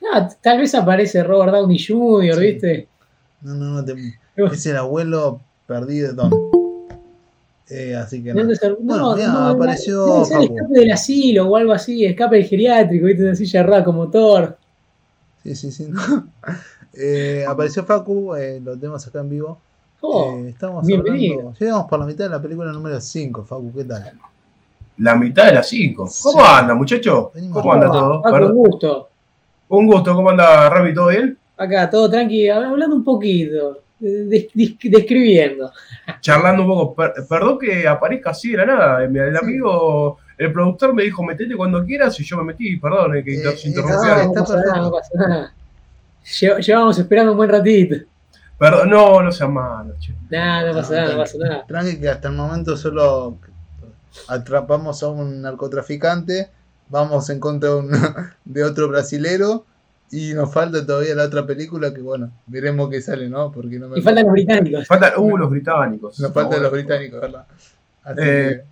[0.00, 2.88] No, tal vez aparece Robert Downey Jr., ¿viste?
[3.40, 4.46] No, no, no.
[4.52, 6.57] es el abuelo perdido de Don.
[7.70, 8.44] Eh, así que no.
[8.80, 10.22] No, no, apareció.
[10.22, 13.24] escape del asilo o algo así, escape geriátrico, ¿viste?
[13.24, 14.56] Una silla rara como Thor.
[15.42, 15.90] Sí, sí, sí.
[16.94, 19.58] eh, apareció Facu, eh, lo tenemos acá en vivo.
[20.00, 21.52] Oh, eh, estamos bienvenido.
[21.58, 24.12] Llegamos por la mitad de la película número 5, Facu, ¿qué tal?
[24.98, 26.08] la mitad de las 5.
[26.22, 27.32] ¿Cómo anda, muchacho?
[27.52, 28.22] ¿Cómo anda todo?
[28.22, 29.08] un gusto.
[29.68, 30.94] Un gusto, ¿cómo anda, Ravi?
[30.94, 31.38] ¿Todo bien?
[31.56, 33.80] Acá, todo tranquilo, hablando un poquito.
[34.00, 35.70] Des- des- describiendo.
[36.20, 36.94] charlando un poco.
[36.94, 39.04] Per- perdón que aparezca así de la nada.
[39.04, 42.76] El, amigo, el productor me dijo, metete cuando quieras y yo me metí.
[42.76, 43.44] Perdón eh, que Eh, eh.
[43.44, 44.80] Ah, no, está pasa nada, perfecto.
[44.82, 45.52] no pasa nada.
[46.24, 47.96] Lle- Llevamos esperando un buen ratito.
[48.58, 50.12] Perdón, no, no seas malo, che.
[50.30, 51.64] Nada, no pasa nada, no pasa nada.
[51.66, 53.38] Tranqui que hasta el momento solo
[54.26, 56.50] atrapamos a un narcotraficante,
[56.88, 57.90] vamos en contra de, un-
[58.44, 59.64] de otro brasilero
[60.10, 63.52] y nos falta todavía la otra película que bueno, veremos qué sale, ¿no?
[63.52, 64.86] Porque no me Y faltan los británicos.
[64.86, 66.20] Faltan, uh, los británicos.
[66.20, 66.84] nos faltan los bueno.
[66.86, 67.46] británicos, ¿verdad?
[68.04, 68.62] Así Eh,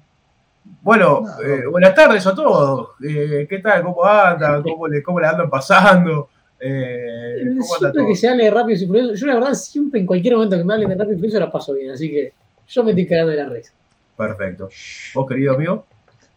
[0.82, 2.90] Bueno, No, eh, buenas tardes a todos.
[3.06, 3.82] Eh, ¿Qué tal?
[3.84, 4.62] ¿Cómo andan?
[4.62, 6.28] ¿Cómo le, cómo le andan pasando?
[6.58, 10.00] Eh, ¿Cómo anda Siempre que se hable de Rápidos y Furiosos, yo la verdad siempre
[10.00, 12.32] en cualquier momento que me hablen de Rápidos y Furiosos la paso bien, así que
[12.68, 13.72] yo me estoy cagando de la risa.
[14.16, 14.68] Perfecto.
[15.14, 15.84] ¿Vos, querido amigo?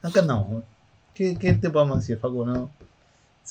[0.01, 0.63] que acá andamos.
[1.13, 2.45] ¿Qué, ¿Qué te podemos decir, Facu?
[2.45, 2.69] No?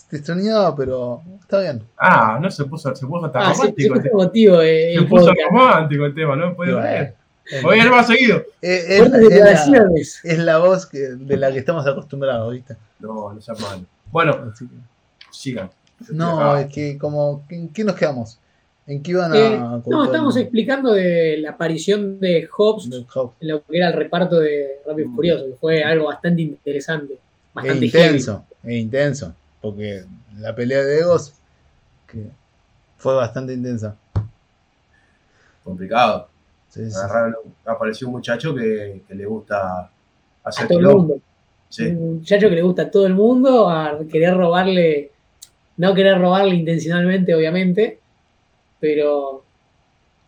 [0.08, 1.82] Te extrañaba, pero está bien.
[1.98, 3.76] Ah, no se puso, se puso hasta Ah, romántico.
[3.76, 5.50] siempre el es motivo eh, Se el puso podcast.
[5.50, 6.54] romántico el tema, ¿no?
[6.54, 7.14] Puede ver.
[7.50, 8.42] es- Voy a ir más seguido.
[8.61, 10.20] es- es- la, declaraciones.
[10.22, 12.76] es la voz que, de la que estamos acostumbrados, ¿viste?
[13.00, 13.84] No, no seas malo.
[14.12, 14.52] Bueno,
[15.30, 15.70] sigan.
[16.11, 18.38] no, es que como, ¿en qué nos quedamos?
[18.87, 22.88] ¿En qué iban a Eh, no, estamos explicando de la aparición de Hobbs?
[23.40, 27.14] en lo que era el reparto de Rápidos y Furiosos, que fue algo bastante interesante,
[27.14, 27.20] Es
[27.54, 28.06] bastante heavy.
[28.06, 30.05] intenso, es intenso, porque
[30.38, 31.35] la pelea de egos
[32.07, 32.27] que
[32.97, 33.97] fue bastante intensa.
[35.64, 36.29] complicado.
[36.68, 36.99] Sí, sí.
[37.64, 39.90] Apareció un muchacho que, que le gusta
[40.44, 41.21] hacer A todo el mundo.
[41.68, 41.87] Sí.
[41.87, 45.11] Un muchacho que le gusta a todo el mundo, a querer robarle,
[45.77, 47.99] no querer robarle intencionalmente, obviamente,
[48.81, 49.44] pero,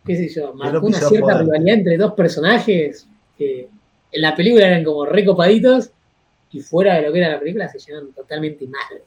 [0.05, 3.69] qué sé yo, marcó una cierta rivalidad entre dos personajes que
[4.11, 5.91] en la película eran como recopaditos
[6.51, 9.01] y fuera de lo que era la película se llevan totalmente mal.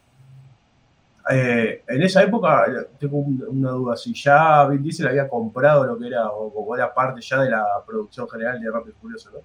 [1.30, 5.84] Eh, en esa época, eh, tengo un- una duda, si ya Vin Diesel había comprado
[5.84, 9.00] lo que era, o como era parte ya de la producción general de Rápido y
[9.00, 9.38] Furioso, ¿no?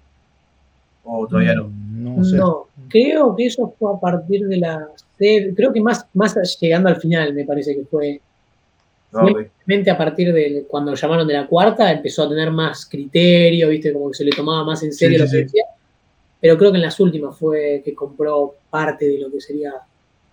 [1.04, 1.70] O todavía no.
[1.70, 2.36] No sé.
[2.36, 6.90] No, creo que eso fue a partir de la serie, creo que más, más llegando
[6.90, 8.20] al final me parece que fue.
[9.12, 9.32] No, Sí.
[9.32, 9.46] ok.
[9.66, 13.92] Realmente a partir de cuando llamaron de la cuarta empezó a tener más criterio, viste,
[13.92, 15.42] como que se le tomaba más en serio Sí, lo que sí.
[15.44, 15.64] decía.
[16.40, 19.72] Pero creo que en las últimas fue que compró parte de lo que sería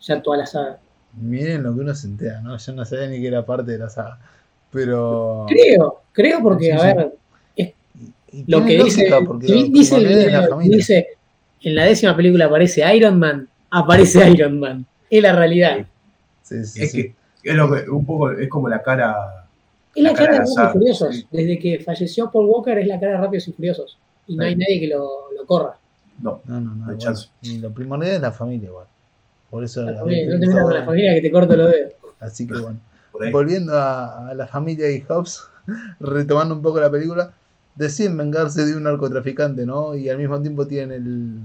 [0.02, 0.78] ya toda la saga.
[1.14, 2.58] Miren lo que uno se entera, ¿no?
[2.58, 4.20] Yo no sabía ni que era parte de la saga.
[4.72, 5.46] Pero.
[5.48, 7.14] Creo, creo porque, Sí, a ver,
[8.30, 10.78] y lo que dice, porque como dice, la familia.
[10.78, 11.08] dice,
[11.62, 14.86] en la décima película aparece Iron Man, aparece Iron Man.
[15.10, 15.86] Es la realidad.
[16.44, 17.04] Sí, sí, Es sí.
[17.42, 19.46] que es, lo que, un poco, es como la cara.
[19.96, 21.16] Es la La cara cara de Rápidos y Furiosos.
[21.16, 21.28] sí.
[21.32, 23.98] Desde que falleció Paul Walker es la cara de Rápidos y Furiosos.
[24.28, 25.78] Y no hay nadie que lo, lo corra.
[26.22, 26.86] No, No, no, no.
[26.88, 27.16] No bueno.
[27.62, 28.86] lo primordial es la familia, igual.
[29.50, 29.84] Por eso.
[29.84, 31.94] La familia, no te metas con la familia que te corto los dedos.
[32.20, 32.80] Así que bueno.
[33.32, 35.44] Volviendo a, a la familia y Hobbs,
[36.00, 37.34] retomando un poco la película,
[37.76, 39.96] deciden vengarse de un narcotraficante, ¿no?
[39.96, 41.40] Y al mismo tiempo tienen el.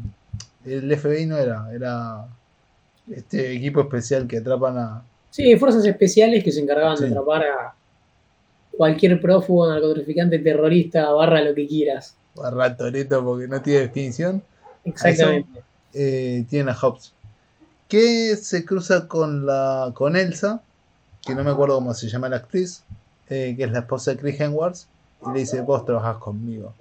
[0.65, 2.25] El FBI no era, era
[3.11, 5.03] este equipo especial que atrapan a.
[5.31, 7.75] Sí, fuerzas especiales que se encargaban de atrapar a
[8.77, 12.15] cualquier prófugo, narcotraficante, terrorista, barra lo que quieras.
[12.43, 14.43] a Ratoreto porque no tiene definición.
[14.85, 15.63] Exactamente.
[15.95, 17.13] eh, tienen a Hobbs.
[17.93, 20.63] Que se cruza con la con Elsa,
[21.21, 22.85] que no me acuerdo cómo se llama la actriz,
[23.29, 24.79] eh, que es la esposa de Chris Hemsworth,
[25.27, 26.73] y le dice, vos trabajás conmigo.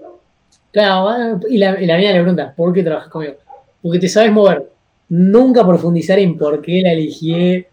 [0.71, 3.33] Claro, y la, y la mina le pregunta, ¿por qué trabajas conmigo?
[3.81, 4.71] Porque te sabes mover.
[5.09, 7.65] Nunca profundizar en por qué la elegí.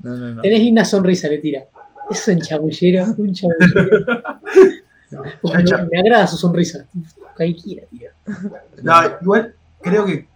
[0.00, 0.42] No, no, no.
[0.42, 1.64] Tenés linda sonrisa, le tira.
[2.08, 4.06] Es un chamullero, un chamullero.
[5.42, 5.82] Porque Cha, cha.
[5.82, 6.86] me, me agrada su sonrisa.
[7.36, 8.08] Cualquiera, tío.
[8.84, 10.28] No, igual creo que,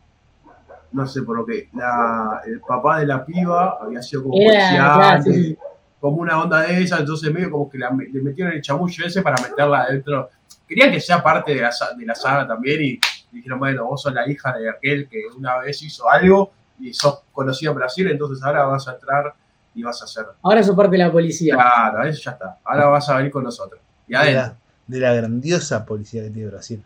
[0.97, 5.33] no sé por lo que, la, el papá de la piba había sido como sí,
[5.33, 5.59] sí.
[6.01, 9.23] como una onda de esa, entonces medio como que la- le metieron el chamullo ese
[9.23, 10.31] para meterla adentro.
[10.67, 12.99] Querían que sea parte de la, de la saga también y
[13.31, 17.21] dijeron, bueno, vos sos la hija de aquel que una vez hizo algo y sos
[17.33, 19.35] conocido en Brasil, entonces ahora vas a entrar
[19.75, 20.25] y vas a hacer.
[20.43, 21.55] Ahora sos parte de la policía.
[21.55, 22.59] Claro, eso ya está.
[22.65, 23.81] Ahora vas a venir con nosotros.
[24.09, 24.43] Y de, adentro.
[24.43, 24.57] la,
[24.87, 26.83] de la grandiosa policía que tiene Brasil.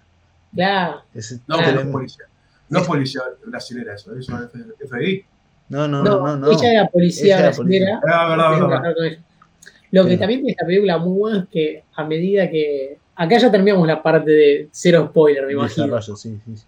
[0.54, 1.02] Claro.
[1.14, 1.62] Ese No, Claro.
[1.64, 2.24] pero no es policía.
[2.70, 4.50] No es policía brasilera eso, eso es
[4.88, 5.24] FBI.
[5.68, 8.00] no, no, No, no, no, ella era policía Ella era brasilera.
[8.08, 9.18] Ah, trabajar con ella.
[9.92, 10.18] Lo que Sí.
[10.18, 12.98] también tiene esta película muy bueno es que a medida que.
[13.16, 15.84] Acá ya terminamos la parte de cero spoiler, me imagino.
[15.86, 16.64] Desarrollo, sí, sí, sí.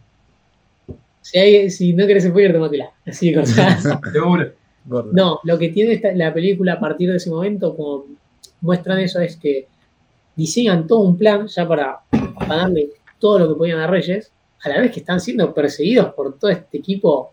[1.23, 2.91] Si, hay, si no querés spoiler, tómatela.
[3.07, 3.33] Así
[4.13, 4.53] de una.
[4.85, 5.11] Gordo.
[5.13, 8.07] No, lo que tiene esta- la película a partir de ese momento, como
[8.61, 9.69] muestran eso, es que
[10.35, 12.01] diseñan todo un plan ya para,
[12.37, 14.33] para darle todo lo que podían a Reyes,
[14.65, 17.33] a la vez que están siendo perseguidos por todo este equipo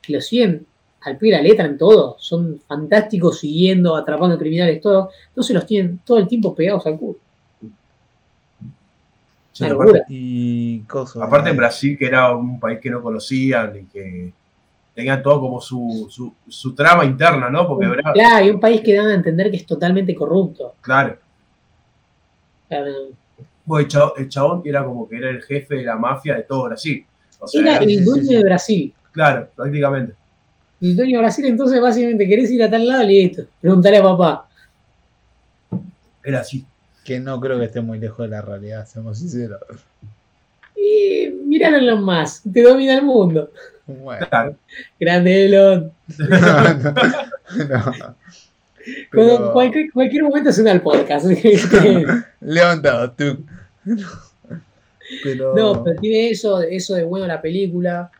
[0.00, 0.66] que lo siguen
[1.02, 2.16] al pie de la letra en todo.
[2.18, 5.10] Son fantásticos siguiendo, atrapando criminales, todo.
[5.28, 7.18] Entonces los tienen todo el tiempo pegados al culo.
[9.52, 10.04] Sí, aparte.
[10.08, 10.82] Y
[11.20, 14.32] aparte en Brasil, que era un país que no conocían y que
[14.94, 17.66] tenía todo como su, su, su trama interna, ¿no?
[17.68, 20.74] Porque, Bra- Claro, y un país que dan a entender que es totalmente corrupto.
[20.80, 21.18] claro,
[22.68, 22.90] Claro,
[23.78, 26.64] El, chabón, el chabón era como que era el jefe de la mafia de todo
[26.64, 27.04] Brasil.
[27.38, 28.94] O sea, Era el dueño de Brasil.
[29.12, 30.14] claro, prácticamente.
[30.80, 33.42] El dueño de Brasil, entonces básicamente querés ir a tal lado, listo.
[33.60, 34.48] Preguntale a papá.
[36.24, 36.64] Era así.
[37.04, 39.60] Que no creo que esté muy lejos de la realidad, seamos sinceros.
[40.76, 43.50] Y míralo en lo más, te domina el mundo.
[43.86, 44.26] Bueno.
[44.28, 44.56] Claro.
[45.00, 45.92] Grande Elon.
[46.18, 46.94] no, no.
[47.68, 48.16] Cuando-
[49.10, 51.26] Pero- cualquier, cualquier momento suena al podcast.
[52.40, 53.44] Levantado, tú.
[55.24, 58.10] Pero no, pero tiene eso, eso de bueno la película.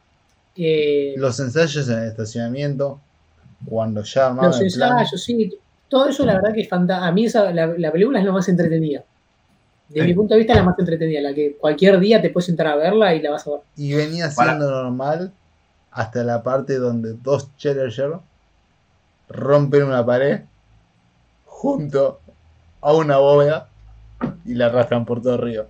[0.56, 3.00] eh, los ensayos en el estacionamiento,
[3.64, 4.62] cuando ya los plan,
[4.98, 5.58] ensayos, sí.
[5.88, 7.06] Todo eso la verdad que es fantástico.
[7.06, 9.04] A mí esa, la, la película es la más entretenida.
[9.92, 10.00] Sí.
[10.02, 12.66] mi punto de vista es la más entretenida, la que cualquier día te puedes sentar
[12.66, 13.60] a verla y la vas a ver.
[13.76, 14.52] y venía Para.
[14.52, 15.32] siendo normal
[15.90, 18.14] hasta la parte donde dos Challenger
[19.28, 20.40] rompen una pared
[21.46, 22.20] junto
[22.80, 23.68] a una bóveda
[24.44, 25.66] y la arrastran por todo el río.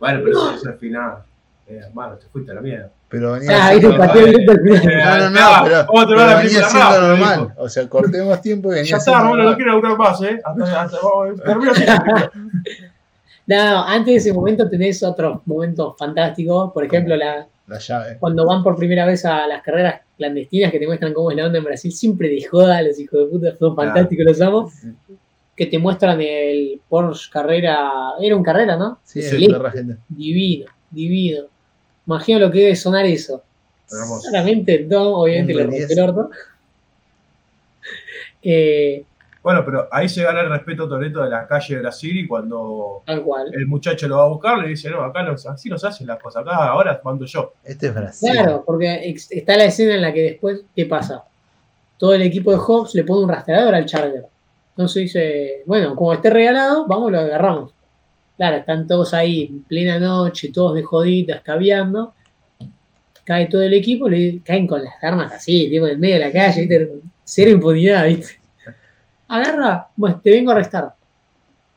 [0.00, 1.18] Bueno, pero eso es el final.
[1.66, 2.90] Eh, hermano, te fuiste a la mierda.
[3.10, 4.10] Pero venía Ah, siendo normal.
[4.10, 5.32] final.
[5.32, 7.40] No, no, no, pero, vamos a pero la venía siendo rápido, normal.
[7.48, 7.52] dijo.
[7.62, 10.40] O sea, cortemos tiempo y venía Ya está, no quiero durar más, ¿eh?
[10.44, 10.96] Hasta, así.
[13.46, 16.70] No, antes de ese momento tenés otros momentos fantásticos.
[16.72, 18.18] Por ejemplo, la, La llave.
[18.20, 21.46] cuando van por primera vez a las carreras clandestinas que te muestran cómo es la
[21.46, 23.90] onda en Brasil, siempre de joda, los hijos de puta son Claro.
[23.90, 24.70] fantásticos, los amo.
[25.58, 29.00] Que te muestran el Porsche Carrera, era un Carrera, ¿no?
[29.02, 29.44] Sí, Sí.
[29.44, 29.96] es.
[30.08, 31.46] Divino, divino.
[32.06, 33.42] Imagino lo que debe sonar eso.
[33.90, 34.28] Hermoso.
[34.30, 36.30] Claramente, Dom, obviamente, le rompió el orto.
[38.40, 39.04] Eh,
[39.42, 43.02] Bueno, pero ahí se gana el respeto Toreto de la calle de Brasil y cuando
[43.04, 43.50] tal cual.
[43.52, 46.06] el muchacho lo va a buscar le dice, no, acá no, así no se hacen
[46.06, 47.54] las cosas, acá ahora mando yo.
[47.64, 48.30] Este es Brasil.
[48.32, 51.24] Claro, porque está la escena en la que después, ¿qué pasa?
[51.96, 54.26] Todo el equipo de Hobbs le pone un rastreador al Charger.
[54.78, 57.72] Entonces dice, bueno, como esté regalado, vamos, lo agarramos.
[58.36, 62.14] Claro, están todos ahí en plena noche, todos de joditas, caviando.
[63.24, 66.20] Cae todo el equipo, le caen con las armas así, tipo en el medio de
[66.20, 66.92] la calle, ¿viste?
[67.24, 68.38] cero impunidad, ¿viste?
[69.26, 70.94] Agarra, bueno, te vengo a arrestar.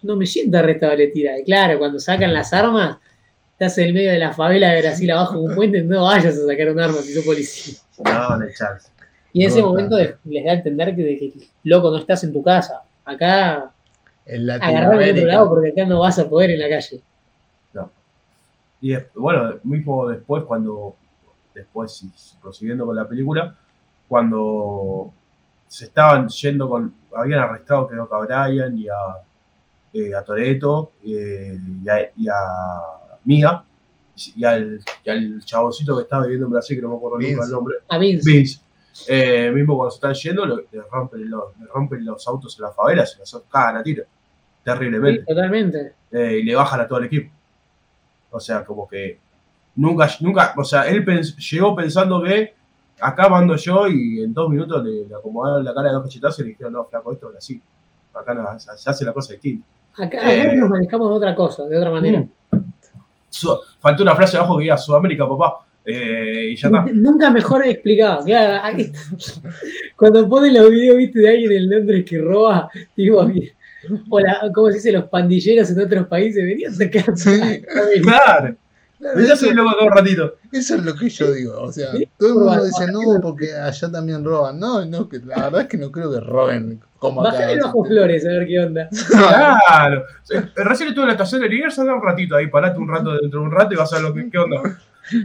[0.03, 1.39] No me siento arrestado, le tira.
[1.39, 2.97] Y claro, cuando sacan las armas,
[3.53, 6.37] estás en el medio de la favela de Brasil abajo de un puente, no vayas
[6.37, 7.79] a sacar un arma si sos policía.
[8.05, 8.91] No, no chance.
[9.33, 11.33] Y en ese No, momento les da a entender que, de que,
[11.63, 12.83] loco, no estás en tu casa.
[13.05, 13.71] Acá
[14.25, 15.27] En de otro Latinoamérica.
[15.27, 17.01] lado porque acá no vas a poder en la calle.
[18.83, 20.95] Y des- bueno, mismo después, cuando,
[21.53, 22.09] después, y
[22.41, 23.55] prosiguiendo con la película,
[24.07, 25.13] cuando
[25.67, 28.93] se estaban yendo con, habían arrestado creo que a Brian y a,
[29.93, 32.33] eh, a Toreto eh, y, a, y a
[33.23, 33.63] Mia
[34.35, 37.27] y al, y al chaboncito que estaba viviendo en Brasil, que no me acuerdo nunca
[37.29, 37.45] Vince.
[37.45, 38.61] el nombre, A mí, Vince.
[39.07, 42.63] Eh, mismo cuando se están yendo, lo- le, rompen los, le rompen los autos en
[42.65, 44.03] la favela, se los cagan a tiro,
[44.63, 45.93] terriblemente sí, totalmente.
[46.11, 47.31] eh, y le bajan a todo el equipo.
[48.31, 49.19] O sea, como que
[49.75, 52.53] nunca, nunca, o sea, él pens- llegó pensando que
[52.99, 56.39] acá mando yo y en dos minutos le, le acomodaron la cara de dos cachetazos
[56.39, 57.61] y le dijeron, no, flaco, esto es así.
[58.13, 59.65] Acá no, se hace la cosa distinta.
[59.97, 60.55] Acá, acá Eh.
[60.55, 62.25] nos manejamos de otra cosa, de otra manera.
[63.29, 65.65] Su- faltó una frase abajo que diga Sudamérica, papá.
[65.85, 66.85] Eh, y ya está.
[66.93, 68.23] Nunca mejor explicado.
[68.23, 68.91] Claro, aquí-
[69.95, 73.29] cuando ponen los videos, viste, de alguien en Londres que roba, digo,
[74.09, 74.91] o la, ¿cómo se dice?
[74.91, 77.17] Los pandilleros en otros países venían a sacar.
[77.17, 77.31] Sí.
[78.03, 78.55] Claro,
[78.99, 80.35] Claro, ya se loco acá un ratito.
[80.51, 81.59] eso es lo que yo digo.
[81.59, 81.87] O sea,
[82.19, 84.59] todo el mundo dice no porque allá también roban.
[84.59, 87.31] No, no, que la verdad es que no creo que roben como acá.
[87.39, 88.87] Bajale bajo flores a ver qué onda.
[89.09, 90.03] Claro.
[90.29, 93.13] Eh, Recién estuve en la estación de Liniers, anda un ratito ahí, parate un rato
[93.19, 94.61] dentro de un rato y vas a ver lo que, qué onda.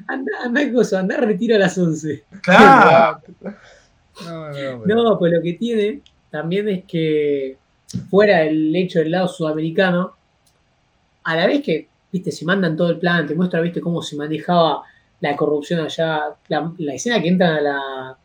[0.07, 2.25] Anda, anda, cosa, anda, retiro a las 11.
[2.43, 3.21] Claro.
[4.25, 7.57] No, no, pero- No, pues lo que tiene también es que
[8.11, 10.13] fuera el hecho del lado sudamericano,
[11.25, 14.17] a la vez que, viste, se mandan todo el plan, te muestra, viste, cómo se
[14.17, 14.83] manejaba
[15.21, 18.17] la corrupción allá, la, la escena que entran a la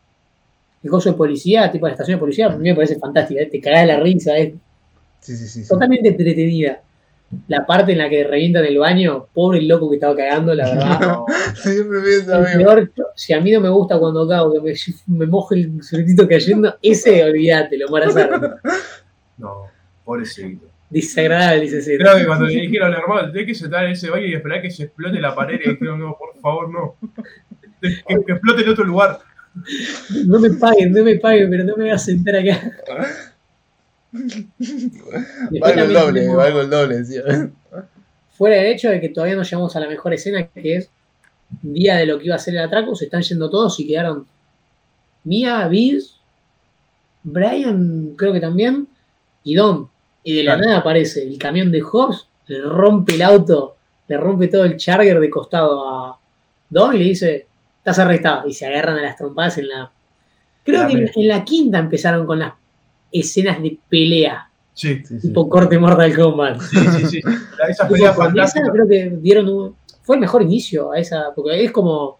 [0.82, 3.40] el coso de policía, tipo a la estación de policía, a mí me parece fantástica,
[3.40, 3.46] ¿eh?
[3.46, 4.52] te cagás la risa, es
[5.20, 5.46] sí, sí.
[5.46, 5.68] sí.
[5.68, 6.80] totalmente entretenida.
[7.48, 10.68] La parte en la que revientan el baño, pobre el loco que estaba cagando, la
[10.68, 11.00] verdad.
[11.00, 11.26] No.
[11.54, 12.70] Siempre pienso El amigo.
[12.70, 14.74] peor, si a mí no me gusta cuando cago, que me,
[15.18, 18.60] me mojo el suretito cayendo, ese olvídate, lo marazar.
[19.38, 19.66] No,
[20.04, 20.66] pobrecito.
[20.90, 21.96] Desagradable, dice ese.
[21.96, 24.70] Creo que cuando le dijeron, hermano, tenés que sentar en ese baño y esperar que
[24.70, 26.96] se explote la pared, y dijeron, no, por favor, no.
[27.80, 29.18] Que, que explote en otro lugar.
[30.26, 32.60] No me paguen, no me paguen, pero no me voy a sentar acá.
[34.12, 37.04] Valgo el doble, tenemos valgo el doble,
[38.32, 40.90] fuera del hecho de que todavía no llegamos a la mejor escena, que es
[41.62, 44.26] día de lo que iba a ser el atraco, se están yendo todos y quedaron
[45.24, 46.16] Mia, Biz,
[47.22, 48.88] Brian, creo que también,
[49.44, 49.88] y Dom.
[50.24, 50.68] Y de la Claro.
[50.68, 53.76] nada aparece el camión de Hobbs, le rompe el auto,
[54.08, 56.18] le rompe todo el charger de costado a
[56.70, 57.46] Dom y le dice,
[57.78, 58.48] estás arrestado.
[58.48, 59.90] Y se agarran a las trompadas en la...
[60.64, 62.52] Creo La que en, en la quinta empezaron con las
[63.12, 65.28] escenas de pelea, Sí, Sí, sí.
[65.28, 66.60] tipo corte Mortal Kombat.
[66.62, 67.06] sí, sí.
[67.06, 67.20] sí.
[67.68, 68.70] Esa pelea esa fantástica.
[68.72, 72.18] creo que dieron un, fue el mejor inicio a esa, porque es como,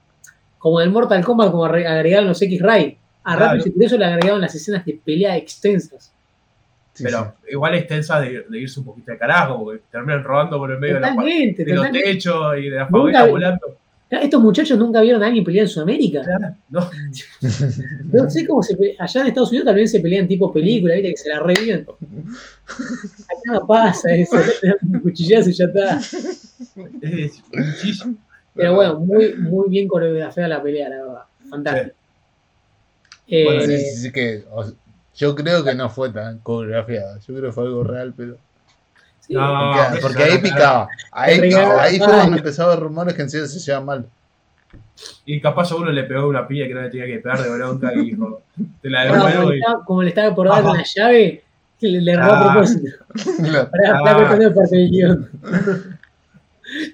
[0.59, 2.99] como el Mortal Kombat, como agregaron los X-Ray.
[3.24, 3.53] A Claro.
[3.53, 6.12] Rápido y Furioso le agregaron las escenas de pelea extensas.
[6.93, 10.59] Sí, Pero igual es tensa de, de irse un poquito de carajo, porque terminan rodando
[10.59, 13.76] por el medio de, la, de los techos y de la fábrica volando.
[14.20, 16.22] Estos muchachos nunca vieron a alguien pelear en Sudamérica.
[16.68, 16.90] No,
[18.12, 21.10] No sé cómo se allá en Estados Unidos también se pelean tipo película, ¿viste?
[21.10, 21.86] que se la reviven.
[21.88, 25.98] Acá no pasa eso, acá te dan un cuchillazo y ya está.
[27.00, 28.16] es muchísimo.
[28.54, 31.22] Pero bueno, muy, muy bien coreografiada la pelea, la verdad.
[31.48, 31.96] Fantástico.
[33.28, 34.74] Eh, Bueno, Sí, sí, sí, que, o sea,
[35.14, 37.18] yo creo que no fue tan coreografiada.
[37.20, 38.36] Yo creo que fue algo real, pero.
[39.27, 39.35] Sí.
[39.35, 40.89] No, porque, no, ahí no, picaba.
[41.11, 41.41] Ahí,
[41.81, 44.07] ahí fue cuando haber rumores que en serio se llevan mal.
[45.25, 47.51] Y capaz a uno le pegó una piña que no le tenía que pegar de
[47.51, 48.43] bronca y dijo,
[48.81, 49.61] te la No, como, devuelvo le y.
[49.61, 51.43] estaba, como le estaba por dar con la llave,
[51.81, 52.53] que le, le robó a Ah.
[52.53, 52.89] propósito.
[53.70, 54.03] Para, Ah.
[54.05, 55.31] para cortando parte del guion.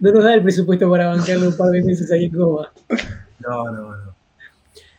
[0.01, 2.70] No nos da el presupuesto para bancarle un par de meses ahí en coma.
[3.41, 4.14] No, no, no.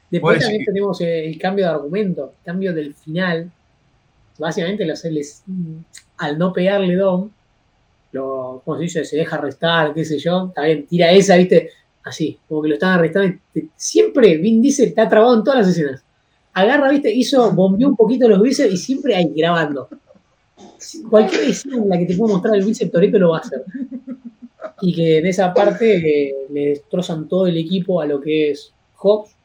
[0.10, 3.52] Después también tenemos eh, el cambio de argumento, el cambio del final.
[4.40, 5.44] Básicamente, los, les,
[6.18, 7.30] al no pegarle Dom,
[8.14, 9.06] lo, ¿cómo se dice?
[9.06, 10.48] Se deja arrestar, qué sé yo.
[10.48, 11.70] Está bien, tira esa, ¿viste?
[12.04, 13.38] Así, como que lo están arrestando.
[13.76, 16.04] siempre Vin Diesel está trabado en todas las escenas.
[16.54, 17.14] Agarra, ¿viste?
[17.14, 19.88] Hizo, bombeó un poquito los bíceps y siempre ahí grabando.
[21.10, 23.64] Cualquier escena en la que te puedo mostrar el bíceps Torito lo va a hacer.
[24.82, 25.98] Y que en esa parte
[26.30, 29.36] eh, le destrozan todo el equipo a lo que es Hobbs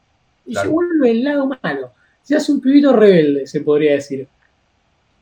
[0.45, 0.69] y Claro.
[0.69, 1.91] se vuelve el lado malo.
[2.23, 4.27] Se hace un pibito rebelde, se podría decir.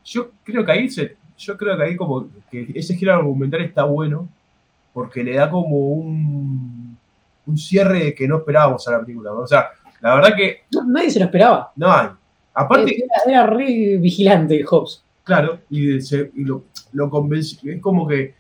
[0.06, 3.84] Yo creo que ahí se, yo creo que ahí como que ese giro argumental está
[3.84, 4.28] bueno
[4.94, 6.98] porque le da como un,
[7.46, 9.32] un cierre que no esperábamos a la película.
[9.34, 9.68] O sea,
[10.02, 11.72] la verdad que No, nadie se lo esperaba.
[11.76, 12.10] no hay.
[12.54, 12.96] Aparte,
[13.26, 15.04] Era, era re vigilante Hobbs.
[15.24, 18.36] claro, y, se- y lo, lo convenció, es como que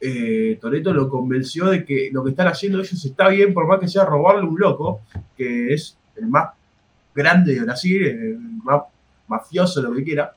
[0.00, 3.78] eh, Toreto lo convenció de que lo que están haciendo ellos está bien, por más
[3.80, 5.00] que sea robarle un loco,
[5.36, 6.50] que es el más
[7.14, 8.82] grande de Brasil, el más
[9.28, 10.32] mafioso, lo que quiera.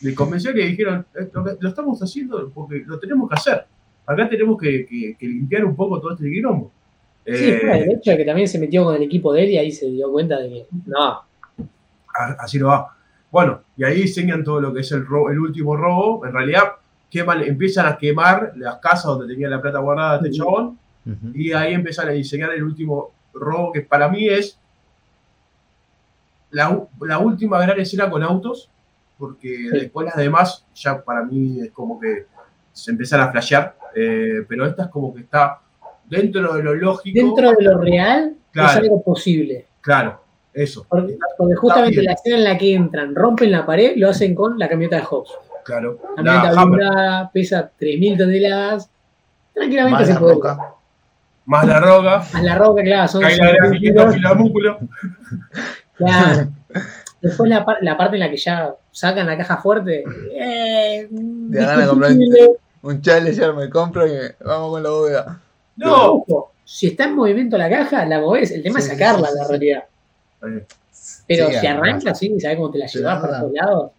[0.00, 3.64] Le convenció que dijeron, "Eh, lo, lo estamos haciendo porque lo tenemos que hacer.
[4.06, 6.70] Acá tenemos que, que- que limpiar un poco todo este quilombo.
[7.26, 9.50] Sí, Eh, fuera del hecho de que también se metió con el equipo de él
[9.50, 11.20] y ahí se dio cuenta de que no,
[12.38, 12.94] así no va.
[13.30, 16.26] Bueno, y ahí enseñan todo lo que es el, robo, el último robo.
[16.26, 16.64] En realidad,
[17.10, 20.78] queman, empiezan a quemar las casas donde tenía la plata guardada este chabón.
[21.34, 24.58] Y ahí empiezan a diseñar el último robo, que para mí es
[26.50, 28.68] la última gran escena con autos,
[29.18, 32.26] porque después las demás ya para mí es como que
[32.72, 35.60] se empiezan a flashear, eh, pero esta es como que está
[36.08, 37.14] dentro de lo lógico.
[37.18, 38.68] dentro de lo real Claro.
[38.70, 39.66] es algo posible.
[39.80, 40.20] Claro,
[40.52, 40.86] eso.
[40.88, 44.58] Porque, porque justamente la escena en la que entran, rompen la pared, lo hacen con
[44.58, 45.30] la camioneta de Hobbs.
[45.64, 45.98] Claro.
[46.16, 48.90] La La camioneta blindada, pesa 3.000 toneladas.
[49.54, 50.34] Tranquilamente Más se la puede.
[50.34, 50.58] roca.
[51.46, 54.14] más la roca, Más la roca, claro, son cae la 5.000 grafiquita kilos.
[54.14, 54.78] filamúculo.
[55.96, 56.48] Claro.
[57.24, 60.04] Después la, par- la parte en la que ya sacan la caja fuerte.
[60.36, 61.08] Eh,
[61.50, 62.50] Te dan a comprar discutible.
[62.82, 64.12] un Challenger me compro y
[64.44, 65.40] vamos con la bóveda.
[65.76, 68.50] No, Ojo, si está en movimiento la caja, la movés.
[68.50, 69.50] El tema Sí, es sacarla, sí, sí, en sí.
[69.50, 69.84] realidad.
[71.26, 73.90] Pero Sí, si arranca, sí, sabes cómo te la llevas para todos lados.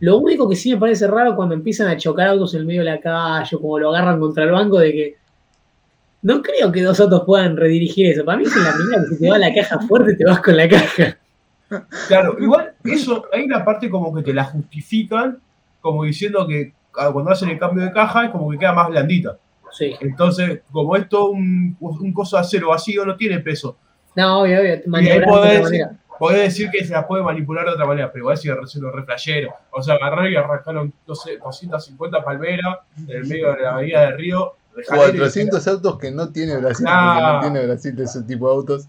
[0.00, 2.80] Lo único que sí me parece raro cuando empiezan a chocar autos en el medio
[2.80, 5.16] de la calle, o como lo agarran contra el banco, de que
[6.22, 8.24] no creo que dos autos puedan redirigir eso.
[8.24, 10.56] Para mí es la primera que se te va la caja fuerte, te vas con
[10.56, 11.16] la caja.
[12.08, 15.38] Claro, igual eso, hay una parte como que te la justifican,
[15.80, 18.88] como diciendo que ah, cuando hacen el cambio de caja es como que queda más
[18.88, 19.36] blandita.
[19.70, 19.94] Sí.
[20.00, 23.76] Entonces, como esto un, un coso de acero vacío no tiene peso,
[24.14, 24.80] No, obvio, obvio.
[24.84, 25.90] podés decir- manera.
[26.18, 29.02] podés decir que se la puede manipular de otra manera, pero igual sigue siendo re
[29.04, 29.54] flashero.
[29.70, 34.02] O sea, agarraron y arrancaron, no sé, 250 palmeras en el medio de la avenida
[34.06, 34.52] del río.
[34.76, 37.12] de Jalero y- 400 autos que no tiene Brasil, Ah.
[37.40, 38.88] porque no tiene Brasil de ese tipo de autos.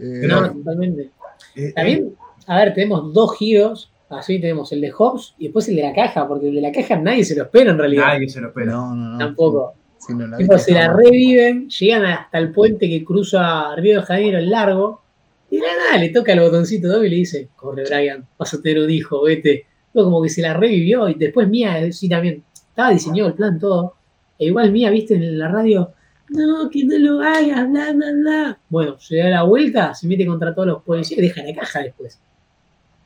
[0.00, 1.10] Eh, No, totalmente.
[1.54, 2.14] Eh, También,
[2.46, 3.90] a ver, tenemos dos giros.
[4.10, 6.72] Así tenemos el de Hobbs y después el de la caja, porque el de la
[6.72, 8.06] caja nadie se lo espera en eh, realidad.
[8.06, 8.72] nadie se lo espera.
[8.72, 9.18] no, no, no.
[9.18, 9.74] Tampoco.
[9.98, 14.00] Si no la Tipo, viste, se la reviven, llegan hasta el puente que cruza Río
[14.00, 15.02] de Janeiro, el largo,
[15.50, 18.82] y nada le toca el botoncito doble y le dice, corre Brian, vas a tener
[18.82, 19.66] un hijo, vete.
[19.94, 23.58] Luego como que se la revivió y después mía, sí también, estaba diseñado el plan
[23.58, 23.94] todo.
[24.38, 25.92] E igual mía, viste, en la radio,
[26.30, 28.58] no, que no lo hagas, bla, bla, bla.
[28.68, 31.80] Bueno, se da la vuelta, se mete contra todos los policías y deja la caja
[31.80, 32.18] después.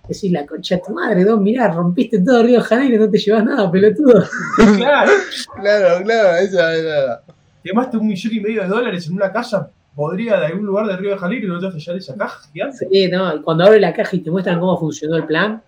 [0.09, 3.19] Decís, la concha de tu madre, Don, mirá, rompiste todo Río de Janeiro, no te
[3.19, 4.25] llevas nada, pelotudo.
[4.77, 5.13] claro.
[5.61, 7.23] Claro, claro, esa era.
[7.63, 10.97] Quemaste un millón y medio de dólares en una casa podría de algún lugar de
[10.97, 12.89] Río de Janeiro y no te vas a hallar esa caja gigante.
[12.91, 15.63] Sí, no, y cuando abre la caja y te muestran cómo funcionó el plan,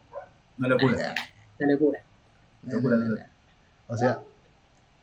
[0.59, 1.15] Una locura.
[1.59, 2.01] la locura.
[2.67, 3.27] Locura total.
[3.87, 4.19] O sea,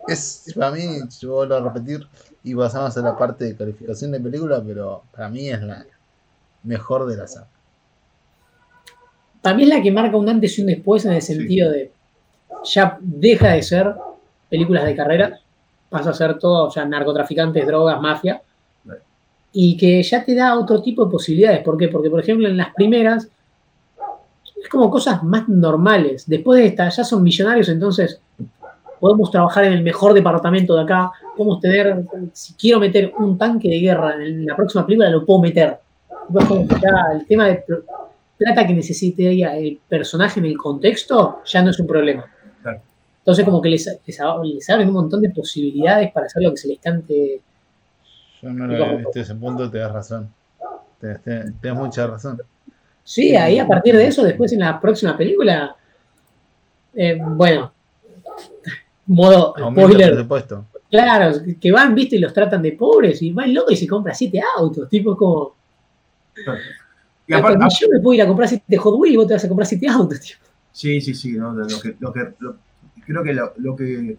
[0.07, 2.07] es para mí, yo vuelvo a repetir
[2.43, 5.85] y pasamos a la parte de calificación de película, pero para mí es la
[6.63, 7.47] mejor de la saga.
[9.41, 11.91] Para mí es la que marca un antes y un después en el sentido de
[12.63, 13.95] ya deja de ser
[14.49, 15.39] películas de carrera,
[15.89, 18.41] pasa a ser todo ya narcotraficantes, drogas, mafia,
[19.53, 21.63] y que ya te da otro tipo de posibilidades.
[21.63, 21.87] ¿Por qué?
[21.87, 23.27] Porque, por ejemplo, en las primeras
[24.61, 26.25] es como cosas más normales.
[26.27, 28.21] Después de esta, ya son millonarios, entonces
[29.01, 33.67] podemos trabajar en el mejor departamento de acá, podemos tener, si quiero meter un tanque
[33.67, 35.77] de guerra en la próxima película, lo puedo meter.
[36.39, 37.81] Es como que ya el tema de pl-
[38.37, 42.25] plata que necesitaría el personaje en el contexto ya no es un problema.
[43.19, 46.51] Entonces como que les, les, ab- les abren un montón de posibilidades para hacer lo
[46.51, 47.41] que se les cante.
[48.41, 50.29] Yo no lo ese punto, te das razón.
[50.99, 52.41] Tienes, tienes- tienes mucha razón.
[53.03, 55.75] Sí, ahí a partir de eso, después en la próxima película,
[56.95, 57.71] eh, bueno,
[59.07, 60.65] modo Aumenta spoiler, presupuesto.
[60.89, 63.87] claro, que van, viste, y los tratan de pobres, y va el loco y se
[63.87, 65.55] compra siete autos, tipo como,
[67.27, 69.33] Y aparte, "Ah, yo me puedo ir a comprar siete Hot Wheels y vos te
[69.33, 70.35] vas a comprar siete autos, tío.
[70.71, 71.53] Sí, sí, sí, ¿no?
[71.53, 72.55] Lo que, lo que, lo-
[73.05, 74.17] creo que lo, lo que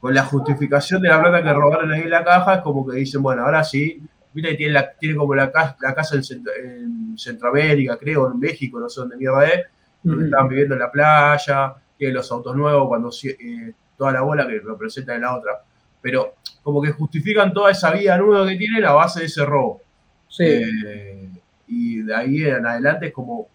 [0.00, 2.96] con la justificación de la plata que robaron ahí en la caja es como que
[2.96, 4.00] dicen, bueno, ahora sí,
[4.32, 8.30] viste que tiene, la, tiene como la, ca- la casa en, Cent- en Centroamérica, creo,
[8.32, 9.62] en México, no sé dónde mierda es,
[10.02, 10.24] donde Ujú.
[10.24, 13.72] estaban viviendo en la playa, tiene los autos nuevos, cuando eh,
[14.02, 15.62] toda la bola que representa en la otra.
[16.00, 19.80] Pero como que justifican toda esa vida nueva que tienen a base de ese robo.
[20.28, 20.44] Sí.
[20.44, 21.28] Eh,
[21.68, 23.46] y de ahí en adelante es como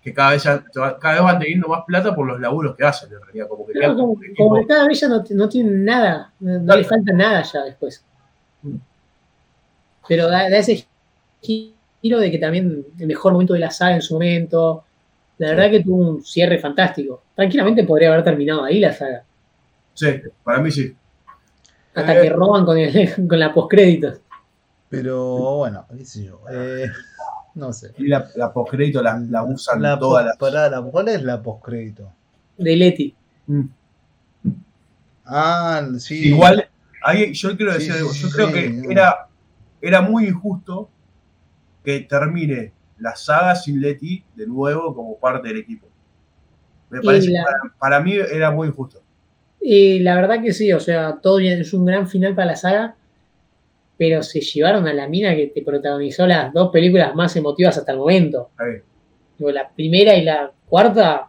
[0.00, 3.20] que cada vez, cada vez van teniendo más plata por los laburos que hacen, en
[3.20, 3.48] realidad.
[3.48, 7.12] Como que Claro, como, como cada vez ya no, no tienen nada, no, le falta
[7.12, 8.04] nada ya después.
[8.62, 8.76] Mm.
[10.06, 10.86] Pero da, da ese
[11.40, 14.84] giro de que también el mejor momento de la saga en su momento,
[15.38, 17.22] la verdad que tuvo un cierre fantástico.
[17.34, 19.24] Tranquilamente podría haber terminado ahí la saga,
[19.96, 20.06] Sí,
[20.44, 20.94] para mí sí.
[21.94, 22.22] hasta Eh.
[22.22, 22.92] que roban con, el,
[23.28, 24.20] con la postcréditos.
[24.88, 26.40] Pero bueno, qué sé yo.
[26.50, 26.86] eh,
[27.54, 27.92] no sé.
[27.98, 30.36] Y la, la postcrédito la, la usan La todas las.
[30.36, 32.12] pará, la- ¿Cuál es la postcrédito?
[32.58, 33.14] De Leti.
[33.48, 33.64] Mm.
[35.24, 36.28] Ah, sí.
[36.28, 36.68] Igual,
[37.02, 38.12] ahí yo quiero decir sí, algo.
[38.12, 38.90] Yo sí, creo sí, que no.
[38.90, 39.28] era,
[39.80, 40.88] era muy injusto
[41.84, 45.86] que termine la saga sin Leti de nuevo como parte del equipo.
[46.90, 49.02] Me Y parece para, para mí era muy injusto.
[49.60, 52.56] Y la verdad que sí, o sea, todo bien, es un gran final para la
[52.56, 52.94] saga,
[53.98, 57.92] pero se llevaron a la mina que te protagonizó las dos películas más emotivas hasta
[57.92, 58.50] el momento.
[59.38, 61.28] Digo, la primera y la cuarta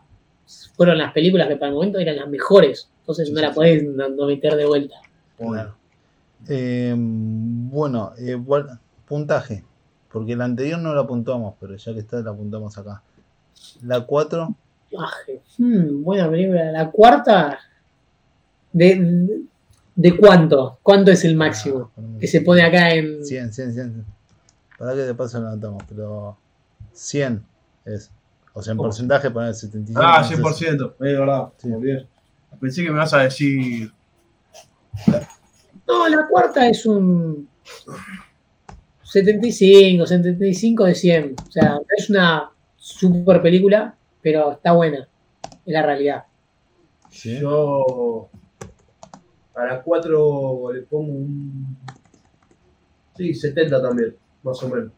[0.75, 2.89] fueron las películas que para el momento eran las mejores.
[3.01, 3.55] Entonces Sí, no sí, la sí.
[3.55, 4.95] podés no, no meter de vuelta.
[5.37, 5.75] Claro.
[6.49, 9.63] Eh, bueno, eh, bueno, puntaje.
[10.11, 13.01] Porque la anterior no la apuntamos, pero ya que está, la apuntamos acá.
[13.83, 14.55] La 4,
[14.99, 15.41] Aje.
[15.57, 16.71] Hmm, buena película.
[16.71, 17.59] La cuarta,
[18.73, 19.45] ¿de,
[19.95, 20.79] ¿de cuánto?
[20.83, 21.91] ¿Cuánto es el máximo?
[22.19, 23.23] Que se pone acá en...
[23.25, 24.05] 100, 100, 100.
[24.77, 26.37] Para que de paso lo anotamos, pero
[26.93, 27.43] 100
[27.85, 28.11] es.
[28.53, 28.89] O sea, en ¿Cómo?
[28.89, 30.01] porcentaje poner 75.
[30.03, 31.49] Ah, no sé 100%, es verdad.
[31.57, 31.69] Sí.
[32.59, 33.91] Pensé que me vas a decir.
[35.87, 37.47] No, la cuarta es un
[39.03, 41.35] 75, 75 de 100.
[41.47, 45.07] O sea, no es una super película, pero está buena.
[45.65, 46.23] Es la realidad.
[47.09, 47.39] ¿sí?
[47.39, 48.29] Yo
[49.57, 51.77] a la 4 le pongo un.
[53.15, 54.91] Sí, 70 también, más o menos.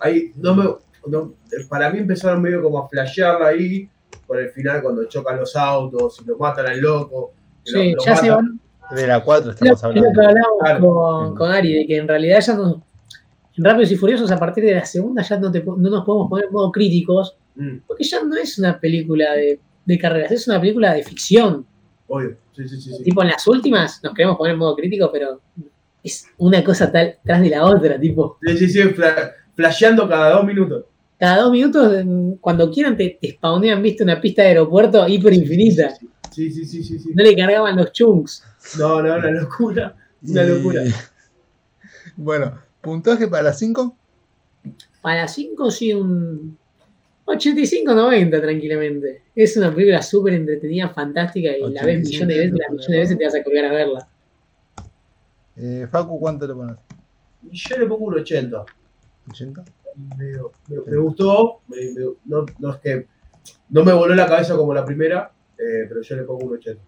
[0.00, 0.64] Ahí, no me,
[1.06, 1.34] no-
[1.68, 3.88] para mí empezaron medio como a flashearla ahí,
[4.26, 7.32] por el final cuando chocan los autos y lo matan al loco.
[7.66, 8.60] lo- Sí, lo ya se van.
[8.94, 10.08] De la 4 Es lo, estamos hablando.
[10.22, 10.80] hablamos Claro.
[10.80, 12.82] con, con Ari, de que en realidad ya no.
[13.56, 16.28] En Rápidos y Furiosos, a partir de la segunda, ya no, te no nos podemos
[16.30, 20.46] poner en modo críticos, Mm, porque ya no es una película de, de carreras, es
[20.46, 21.66] una película de ficción.
[22.08, 22.92] Obvio, sí, sí, sí.
[22.94, 23.02] sí.
[23.04, 25.40] Tipo, en las últimas nos queremos poner en modo crítico, pero
[26.02, 28.38] es una cosa tal tras de la otra, tipo.
[28.46, 30.84] Sí, sí, sí, fla- flasheando cada dos minutos.
[31.18, 32.04] Cada dos minutos,
[32.40, 35.94] cuando quieran, te, te spawnean, viste, una pista de aeropuerto hiper infinita.
[36.30, 37.10] Sí, sí, sí, sí, sí.
[37.14, 38.44] No le cargaban los chunks.
[38.78, 39.96] No, no, una locura.
[40.22, 40.82] Una locura.
[42.16, 43.96] Bueno, puntaje para las 5.
[45.00, 46.57] Para 5 sí un
[47.28, 49.22] 85-90 tranquilamente.
[49.34, 52.98] Es una película súper entretenida, fantástica y la ves millones de veces, las millones de
[52.98, 54.08] veces te vas a colgar a verla.
[55.56, 56.76] Eh, Facu, ¿cuánto le pones?
[57.50, 58.64] Yo le pongo un 80.
[59.28, 59.64] ¿80?
[60.16, 63.06] Me, me- me gustó, me- me- no, no es que
[63.70, 66.80] no me voló la cabeza como la primera, eh, pero yo le pongo un 80.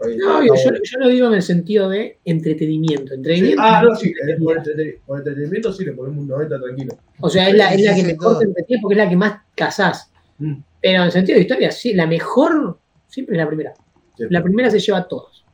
[0.00, 3.12] No, yo, yo, lo digo en el sentido de entretenimiento.
[3.12, 6.98] entretenimiento Ah, no, sí, eh, por, entreten- por entretenimiento sí le ponemos un 90 tranquilo.
[7.20, 9.40] O sea, es la, es la que mejor te entretiene porque es la que más
[9.54, 10.10] cazás.
[10.38, 10.54] Mm.
[10.80, 12.78] Pero en el sentido de historia, sí, la mejor
[13.08, 13.74] siempre es la primera.
[14.16, 14.24] Sí.
[14.30, 15.44] La primera se lleva a todos.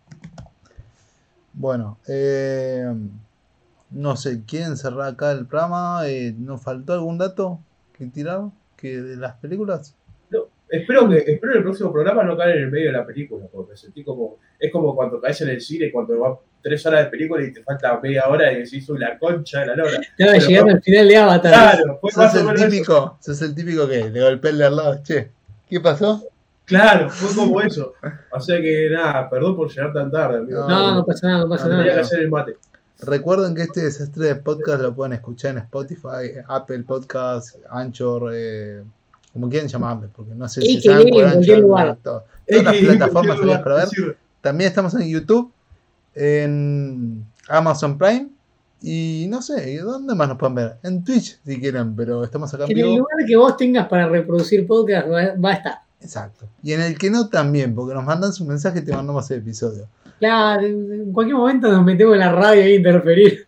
[1.52, 2.84] Bueno, eh,
[3.90, 6.02] no sé, ¿quieren cerrar acá el programa?
[6.06, 7.58] Eh, ¿Nos faltó algún dato
[7.96, 8.42] que tirar
[8.76, 9.94] que de las películas?
[10.68, 13.46] Espero que espero en el próximo programa no caer en el medio de la película,
[13.52, 14.38] porque me sentí como.
[14.58, 17.62] Es como cuando caes en el cine, cuando va tres horas de película y te
[17.62, 20.00] falta media hora y decís, la concha de la lora.
[20.00, 21.52] Estaba Pero llegando al final de Avatar.
[21.52, 22.70] Claro, fue ¿Sos el menos eso.
[22.70, 23.18] típico?
[23.20, 25.02] ¿Sos el típico que le golpea el de al lado?
[25.04, 25.30] Che,
[25.68, 26.24] ¿qué pasó?
[26.64, 27.94] Claro, fue como eso.
[28.32, 30.68] O sea que nada, perdón por llegar tan tarde, amigo.
[30.68, 32.00] No, no pasa nada, no pasa Tenía que nada.
[32.00, 32.56] hacer el mate.
[33.02, 38.82] Recuerden que este desastre de podcast lo pueden escuchar en Spotify, Apple Podcast, Anchor, eh,
[39.36, 41.98] como quieran llamarle, porque no sé Y si que saben por en cualquier Anchor, lugar.
[42.02, 42.24] todo.
[42.48, 43.88] Todas las plataformas habidas para ver.
[44.40, 45.52] También estamos en YouTube,
[46.14, 48.28] en Amazon Prime
[48.80, 50.76] y no sé, ¿y ¿dónde más nos pueden ver?
[50.82, 52.96] En Twitch si quieren, pero estamos acá en En el vivo.
[52.98, 55.74] lugar que vos tengas para reproducir podcast va, va a estar.
[56.00, 56.46] Exacto.
[56.62, 59.38] Y en el que no también, porque nos mandan su mensaje y te mandamos el
[59.38, 59.88] episodio.
[60.18, 63.46] Claro, en cualquier momento nos metemos en la radio e interferir.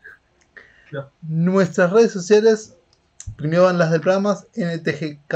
[1.28, 2.74] Nuestras redes sociales,
[3.36, 5.34] primero van las del programa, NTGK,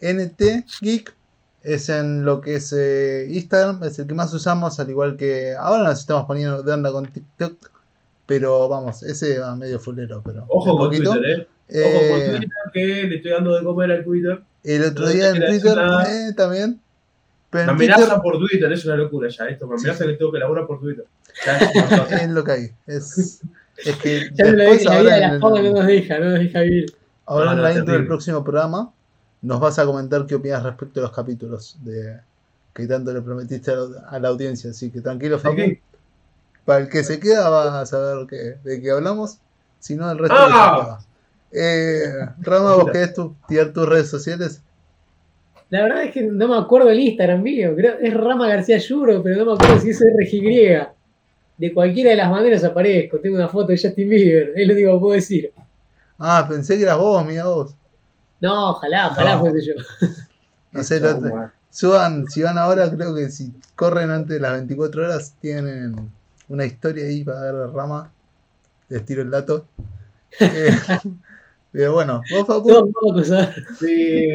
[0.00, 0.42] NT
[0.80, 1.14] Geek,
[1.62, 5.54] es en lo que es eh, Instagram, es el que más usamos, al igual que
[5.58, 7.54] ahora nos estamos poniendo de onda con TikTok,
[8.26, 11.12] pero vamos, ese va medio fulero, pero Ojo con poquito.
[11.12, 11.82] Twitter, eh.
[11.84, 14.40] Ojo con Eh, Twitter, que le estoy dando de comer al Twitter.
[14.64, 16.80] el otro No día en Twitter eh, también.
[17.50, 19.66] Pero Me en Twitter amenaza por Twitter, es una locura ya esto.
[19.66, 21.04] Me amenaza que tengo que laburar por Twitter.
[21.44, 21.58] Ya
[22.22, 22.70] es lo que hay.
[22.86, 23.40] Es,
[23.84, 25.86] es que Ya me lo después la vida ahora de en la fama no nos
[25.86, 26.86] deja, no nos deja vivir.
[27.26, 28.92] Ahora en la intro del próximo programa
[29.42, 32.18] nos vas a comentar qué opinas respecto a los capítulos de
[32.72, 34.70] que tanto le prometiste a la, a la audiencia.
[34.70, 35.56] Así que tranquilo, Facu.
[36.64, 39.38] Para el que se queda va a saber que, de qué hablamos.
[39.78, 40.98] Si no, el resto Ah.
[41.00, 41.06] de.
[41.58, 44.62] Eh, Rama, ¿vos querés tu- tirar tus redes sociales?
[45.70, 47.72] La verdad es que no me acuerdo el Instagram mío.
[47.76, 50.86] Creo es Rama García Yuro, pero no me acuerdo si es RGY.
[51.58, 53.18] De cualquiera de las maneras aparezco.
[53.18, 54.52] Tengo una foto de Justin Bieber.
[54.54, 55.52] Es lo único que puedo decir.
[56.18, 57.74] Ah, pensé que eras vos, mira vos.
[58.40, 59.40] No, ojalá, ojalá No.
[59.40, 59.74] fuese yo.
[60.72, 61.18] No sé, lo
[61.70, 66.10] suban, si van ahora, creo que si corren antes de las 24 horas, tienen
[66.48, 68.12] una historia ahí para ver de Rama.
[68.88, 69.66] Les tiro el dato.
[70.38, 70.70] Eh,
[71.72, 72.92] pero bueno, vos, Facu.
[73.24, 73.54] ¿sabes?
[73.78, 74.28] Sí,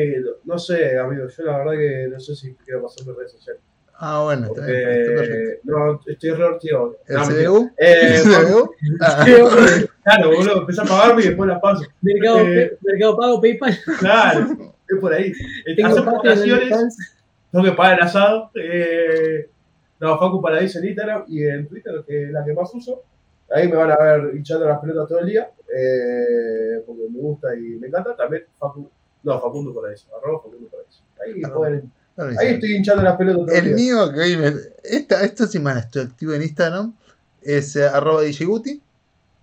[0.45, 1.27] no sé, amigo.
[1.27, 3.61] Yo la verdad que no sé si quiero pasar mis redes sociales.
[4.03, 5.61] Ah, bueno, está bien, está perfecto.
[5.63, 6.97] Porque no, estoy re tío.
[7.07, 7.71] ¿El No, CBU?
[7.77, 8.71] Eh, ¿El CBU?
[9.01, 9.23] Ah,
[10.17, 11.83] claro, boludo, empecé a pagarme y después las paso.
[12.01, 12.77] Mercado, Eh.
[12.81, 13.77] Mercado Pago, PayPal.
[13.99, 14.47] Claro,
[14.89, 15.31] es por ahí.
[15.77, 16.97] Tengo Hacer OnlyFans.
[17.51, 18.49] tengo que pagar el asado.
[18.55, 19.47] Eh,
[19.99, 23.03] no, Facu Paradise en Instagram y en Twitter, que es la que más uso.
[23.53, 27.53] Ahí me van a ver hinchando las pelotas todo el día, eh, porque me gusta
[27.55, 28.15] y me encanta.
[28.15, 28.89] También Facu,
[29.23, 31.01] no, Facundo Paradise, arroba Facundo Paradise.
[31.23, 31.91] Ahí, me pueden-
[32.37, 34.53] ahí estoy hinchando las pelotas el, mío, que hoy me.
[34.83, 36.93] Esta, esta semana estoy activo en Instagram.
[37.41, 38.81] Es eh, arroba DJGuti.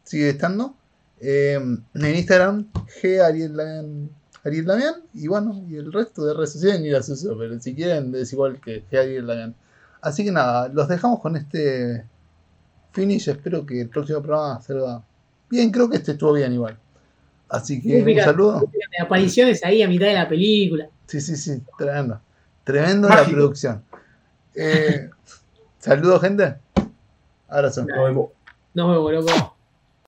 [0.05, 0.75] Sigue estando.
[1.21, 2.69] Eh, en Instagram,
[3.03, 4.11] G Ariel Damián,
[4.45, 4.95] Ariel Damián.
[5.15, 7.37] Y bueno, y el resto de redes sociales ni las uso.
[7.39, 9.55] Pero si quieren, es igual que G Ariel Damián.
[10.01, 12.05] Así que nada, los dejamos con este
[12.93, 13.29] finish.
[13.29, 15.03] Espero que el próximo programa salga
[15.51, 15.71] bien.
[15.71, 16.79] Creo que este estuvo bien igual.
[17.49, 18.71] Así que un Fíjate, saludo.
[19.01, 20.89] Apariciones ahí a mitad de la película.
[21.07, 22.21] Sí, sí, sí, tremendo.
[22.69, 23.83] Tremendo la producción.
[24.55, 25.09] Eh,
[25.79, 26.57] saludos, gente.
[27.49, 27.87] Abrazo.
[27.87, 28.29] Nos vemos.
[28.75, 29.57] Nos vemos, loco.